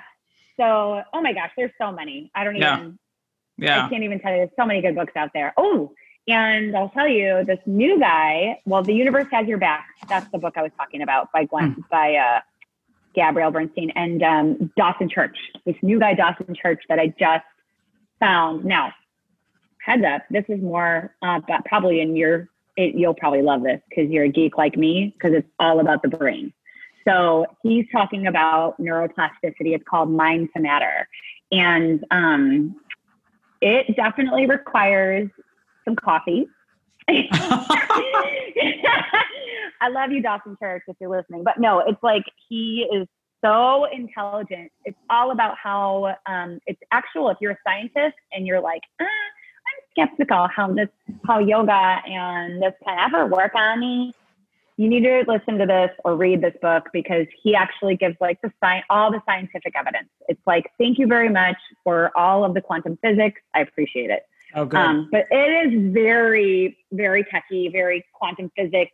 [0.59, 2.31] So, oh my gosh, there's so many.
[2.33, 2.97] I don't even,
[3.57, 3.85] Yeah.
[3.85, 4.37] I can't even tell you.
[4.39, 5.53] There's so many good books out there.
[5.57, 5.91] Oh,
[6.27, 8.59] and I'll tell you this new guy.
[8.65, 9.85] Well, the universe has your back.
[10.09, 11.81] That's the book I was talking about by Glenn Hmm.
[11.91, 12.39] by uh,
[13.13, 17.45] Gabrielle Bernstein and um, Dawson Church, this new guy, Dawson Church, that I just
[18.19, 18.65] found.
[18.65, 18.91] Now,
[19.79, 23.81] heads up, this is more, uh, but probably in your, it, you'll probably love this
[23.89, 26.53] because you're a geek like me, because it's all about the brain.
[27.07, 29.73] So he's talking about neuroplasticity.
[29.73, 31.07] It's called Mind to Matter.
[31.51, 32.75] And um,
[33.61, 35.29] it definitely requires
[35.85, 36.47] some coffee.
[37.09, 37.23] I
[39.89, 41.43] love you, Dawson Church, if you're listening.
[41.43, 43.07] But no, it's like he is
[43.43, 44.71] so intelligent.
[44.83, 47.29] It's all about how um, it's actual.
[47.29, 49.05] If you're a scientist and you're like, ah,
[49.97, 50.89] skeptical how this,
[51.25, 54.13] how yoga and this can ever work on me.
[54.77, 58.39] You need to listen to this or read this book because he actually gives like
[58.41, 60.09] the science, all the scientific evidence.
[60.27, 63.41] It's like, thank you very much for all of the quantum physics.
[63.55, 64.23] I appreciate it.
[64.53, 64.79] Oh, good.
[64.79, 68.91] Um, but it is very, very techy, very quantum physics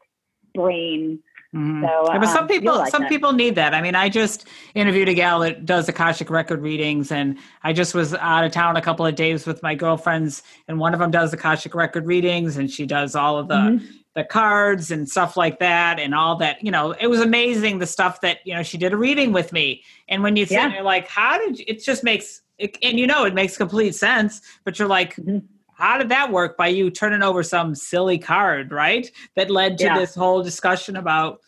[0.55, 1.19] brain.
[1.53, 1.85] Mm-hmm.
[1.85, 3.09] So, yeah, but some um, people, like some that.
[3.09, 3.75] people need that.
[3.75, 7.93] I mean, I just interviewed a gal that does Akashic record readings, and I just
[7.93, 11.11] was out of town a couple of days with my girlfriends, and one of them
[11.11, 13.85] does Akashic record readings, and she does all of the mm-hmm.
[14.15, 16.63] the cards and stuff like that, and all that.
[16.63, 19.53] You know, it was amazing the stuff that you know she did a reading with
[19.53, 20.69] me, and when you sit yeah.
[20.69, 23.93] there, like, how did you, it just makes it, and you know it makes complete
[23.93, 25.15] sense, but you're like.
[25.17, 25.45] Mm-hmm
[25.75, 29.09] how did that work by you turning over some silly card, right?
[29.35, 29.97] That led to yeah.
[29.97, 31.39] this whole discussion about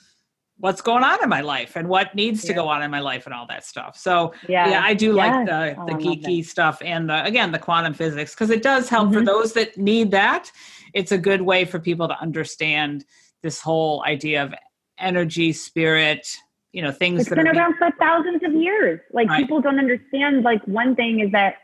[0.58, 2.50] what's going on in my life and what needs yeah.
[2.50, 3.98] to go on in my life and all that stuff.
[3.98, 7.60] So yeah, yeah I do like the, oh, the geeky stuff and the, again, the
[7.60, 9.20] quantum physics, because it does help mm-hmm.
[9.20, 10.50] for those that need that.
[10.94, 13.04] It's a good way for people to understand
[13.44, 14.54] this whole idea of
[14.98, 16.26] energy, spirit,
[16.72, 19.02] you know, things it's that been around being, for thousands of years.
[19.12, 19.42] Like right.
[19.42, 21.56] people don't understand, like one thing is that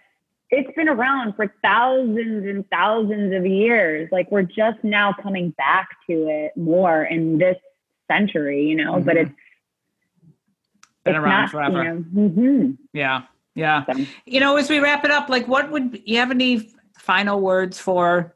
[0.51, 4.09] it's been around for thousands and thousands of years.
[4.11, 7.57] Like we're just now coming back to it more in this
[8.09, 9.05] century, you know, mm-hmm.
[9.05, 9.31] but it's
[11.05, 11.83] been it's around not, forever.
[11.83, 12.71] You know, mm-hmm.
[12.93, 13.21] Yeah.
[13.55, 13.85] Yeah.
[13.85, 14.05] So.
[14.25, 17.79] You know, as we wrap it up, like what would you have any final words
[17.79, 18.35] for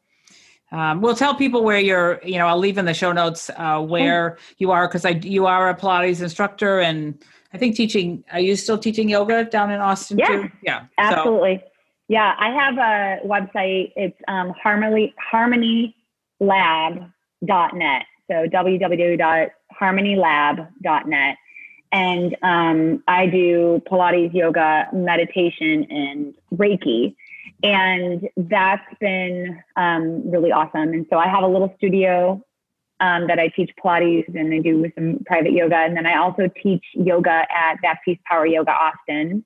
[0.72, 3.80] um, we'll tell people where you're, you know, I'll leave in the show notes uh,
[3.82, 8.24] where you are because I you are a Pilates instructor and I think teaching.
[8.34, 10.52] Are you still teaching yoga down in Austin yeah, too?
[10.64, 11.62] Yeah, absolutely.
[11.64, 11.72] So,
[12.08, 13.92] yeah, I have a website.
[13.96, 18.06] It's um, harmony, harmonylab.net.
[18.28, 21.38] So www.harmonylab.net.
[21.92, 27.16] And um, I do Pilates, yoga, meditation, and Reiki.
[27.64, 30.90] And that's been um, really awesome.
[30.90, 32.44] And so I have a little studio
[33.00, 35.78] um, that I teach Pilates and I do some private yoga.
[35.78, 39.46] And then I also teach yoga at Baptiste Power Yoga Austin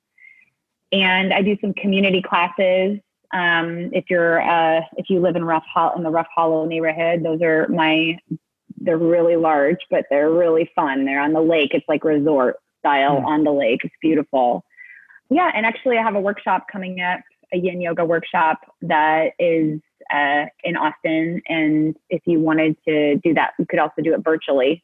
[0.92, 2.98] and I do some community classes.
[3.32, 7.22] Um, if you're uh, if you live in Rough Hollow in the Rough Hollow neighborhood,
[7.22, 8.18] those are my
[8.80, 11.04] they're really large, but they're really fun.
[11.04, 11.70] They're on the lake.
[11.74, 13.26] It's like resort style mm.
[13.26, 13.80] on the lake.
[13.84, 14.64] It's beautiful.
[15.28, 17.20] Yeah, and actually, I have a workshop coming up,
[17.52, 19.80] a Yin Yoga workshop that is
[20.12, 21.40] uh, in Austin.
[21.46, 24.82] And if you wanted to do that, you could also do it virtually.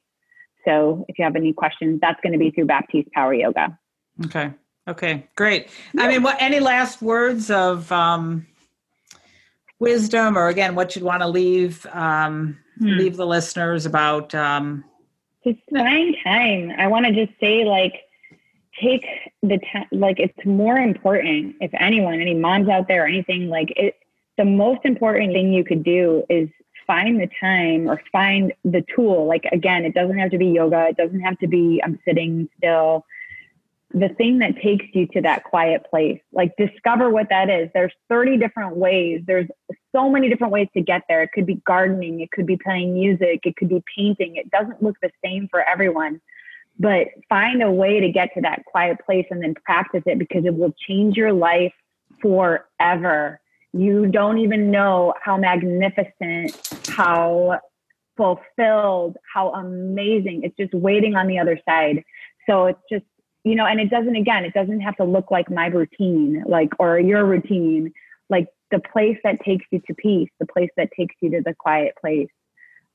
[0.64, 3.76] So if you have any questions, that's going to be through Baptiste Power Yoga.
[4.24, 4.52] Okay.
[4.88, 5.68] Okay, great.
[5.94, 6.02] Yeah.
[6.02, 8.46] I mean, what any last words of um,
[9.78, 12.98] wisdom, or again, what you'd want to leave um, hmm.
[12.98, 14.34] leave the listeners about?
[14.34, 14.84] Um,
[15.44, 16.72] just find time.
[16.78, 17.94] I want to just say, like,
[18.80, 19.04] take
[19.42, 19.86] the time.
[19.90, 21.56] Like, it's more important.
[21.60, 23.94] If anyone, any moms out there, or anything, like it.
[24.38, 26.50] The most important thing you could do is
[26.86, 29.26] find the time or find the tool.
[29.26, 30.88] Like again, it doesn't have to be yoga.
[30.88, 33.06] It doesn't have to be I'm sitting still
[33.94, 36.20] the thing that takes you to that quiet place.
[36.32, 37.70] Like discover what that is.
[37.72, 39.22] There's 30 different ways.
[39.26, 39.48] There's
[39.94, 41.22] so many different ways to get there.
[41.22, 44.36] It could be gardening, it could be playing music, it could be painting.
[44.36, 46.20] It doesn't look the same for everyone.
[46.78, 50.44] But find a way to get to that quiet place and then practice it because
[50.44, 51.72] it will change your life
[52.20, 53.40] forever.
[53.72, 57.60] You don't even know how magnificent, how
[58.16, 60.42] fulfilled, how amazing.
[60.42, 62.02] It's just waiting on the other side.
[62.48, 63.04] So it's just
[63.46, 66.70] you know, and it doesn't, again, it doesn't have to look like my routine, like,
[66.80, 67.92] or your routine,
[68.28, 71.54] like the place that takes you to peace, the place that takes you to the
[71.56, 72.28] quiet place.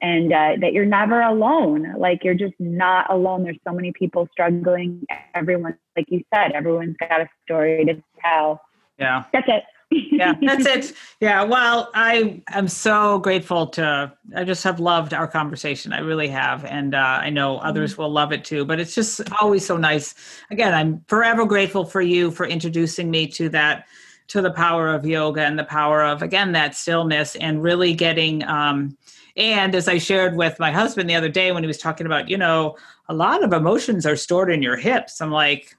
[0.02, 1.94] And uh, that you're never alone.
[1.98, 3.44] Like you're just not alone.
[3.44, 5.06] There's so many people struggling.
[5.36, 8.60] Everyone, like you said, everyone's got a story to tell.
[8.98, 9.24] Yeah.
[9.32, 10.94] That's it yeah, that's it.
[11.20, 11.44] Yeah.
[11.44, 15.94] Well, I am so grateful to, I just have loved our conversation.
[15.94, 16.66] I really have.
[16.66, 18.04] And uh, I know others mm-hmm.
[18.04, 18.66] will love it too.
[18.66, 20.16] But it's just always so nice.
[20.50, 23.86] Again, I'm forever grateful for you for introducing me to that
[24.28, 28.42] to the power of yoga and the power of again that stillness and really getting
[28.46, 28.98] um,
[29.38, 32.30] and as I shared with my husband the other day when he was talking about,
[32.30, 32.76] you know,
[33.08, 35.22] a lot of emotions are stored in your hips.
[35.22, 35.76] I'm like,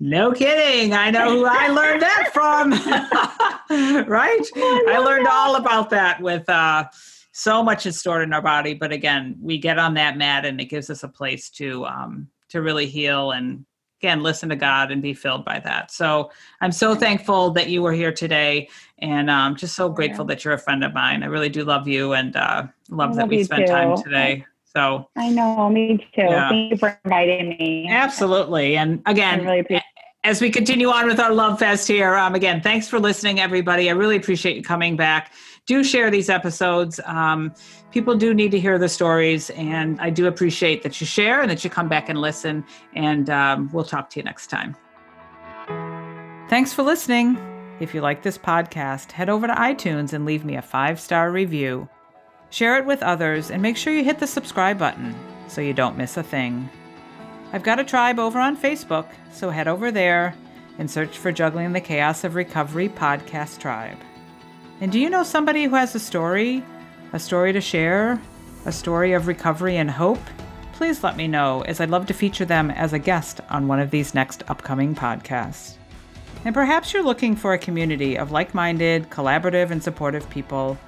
[0.00, 0.92] no kidding.
[0.92, 2.70] I know who I learned that from.
[4.08, 4.46] right?
[4.56, 5.32] I, I learned that.
[5.32, 6.84] all about that with uh,
[7.32, 8.74] so much is stored in our body.
[8.74, 12.28] But again, we get on that mat and it gives us a place to um,
[12.48, 13.64] to really heal and
[14.00, 16.30] again listen to god and be filled by that so
[16.60, 18.68] i'm so thankful that you were here today
[18.98, 21.64] and i'm um, just so grateful that you're a friend of mine i really do
[21.64, 23.72] love you and uh, love, love that we spent too.
[23.72, 24.44] time today
[24.74, 26.48] so i know me too yeah.
[26.48, 29.82] thank you for inviting me absolutely and again really appreciate
[30.24, 33.88] as we continue on with our love fest here um, again thanks for listening everybody
[33.88, 35.32] i really appreciate you coming back
[35.68, 36.98] do share these episodes.
[37.04, 37.54] Um,
[37.92, 41.50] people do need to hear the stories, and I do appreciate that you share and
[41.50, 42.64] that you come back and listen.
[42.94, 44.74] And um, we'll talk to you next time.
[46.48, 47.38] Thanks for listening.
[47.80, 51.30] If you like this podcast, head over to iTunes and leave me a five star
[51.30, 51.88] review.
[52.50, 55.14] Share it with others and make sure you hit the subscribe button
[55.48, 56.68] so you don't miss a thing.
[57.52, 60.34] I've got a tribe over on Facebook, so head over there
[60.78, 63.98] and search for Juggling the Chaos of Recovery Podcast Tribe.
[64.80, 66.62] And do you know somebody who has a story,
[67.12, 68.20] a story to share,
[68.64, 70.20] a story of recovery and hope?
[70.74, 73.80] Please let me know, as I'd love to feature them as a guest on one
[73.80, 75.74] of these next upcoming podcasts.
[76.44, 80.78] And perhaps you're looking for a community of like minded, collaborative, and supportive people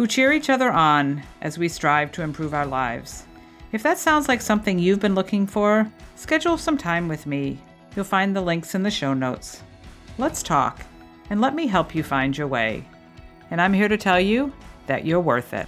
[0.00, 3.26] who cheer each other on as we strive to improve our lives.
[3.70, 7.60] If that sounds like something you've been looking for, schedule some time with me.
[7.94, 9.62] You'll find the links in the show notes.
[10.16, 10.80] Let's talk,
[11.28, 12.86] and let me help you find your way
[13.50, 14.52] and I'm here to tell you
[14.86, 15.66] that you're worth it.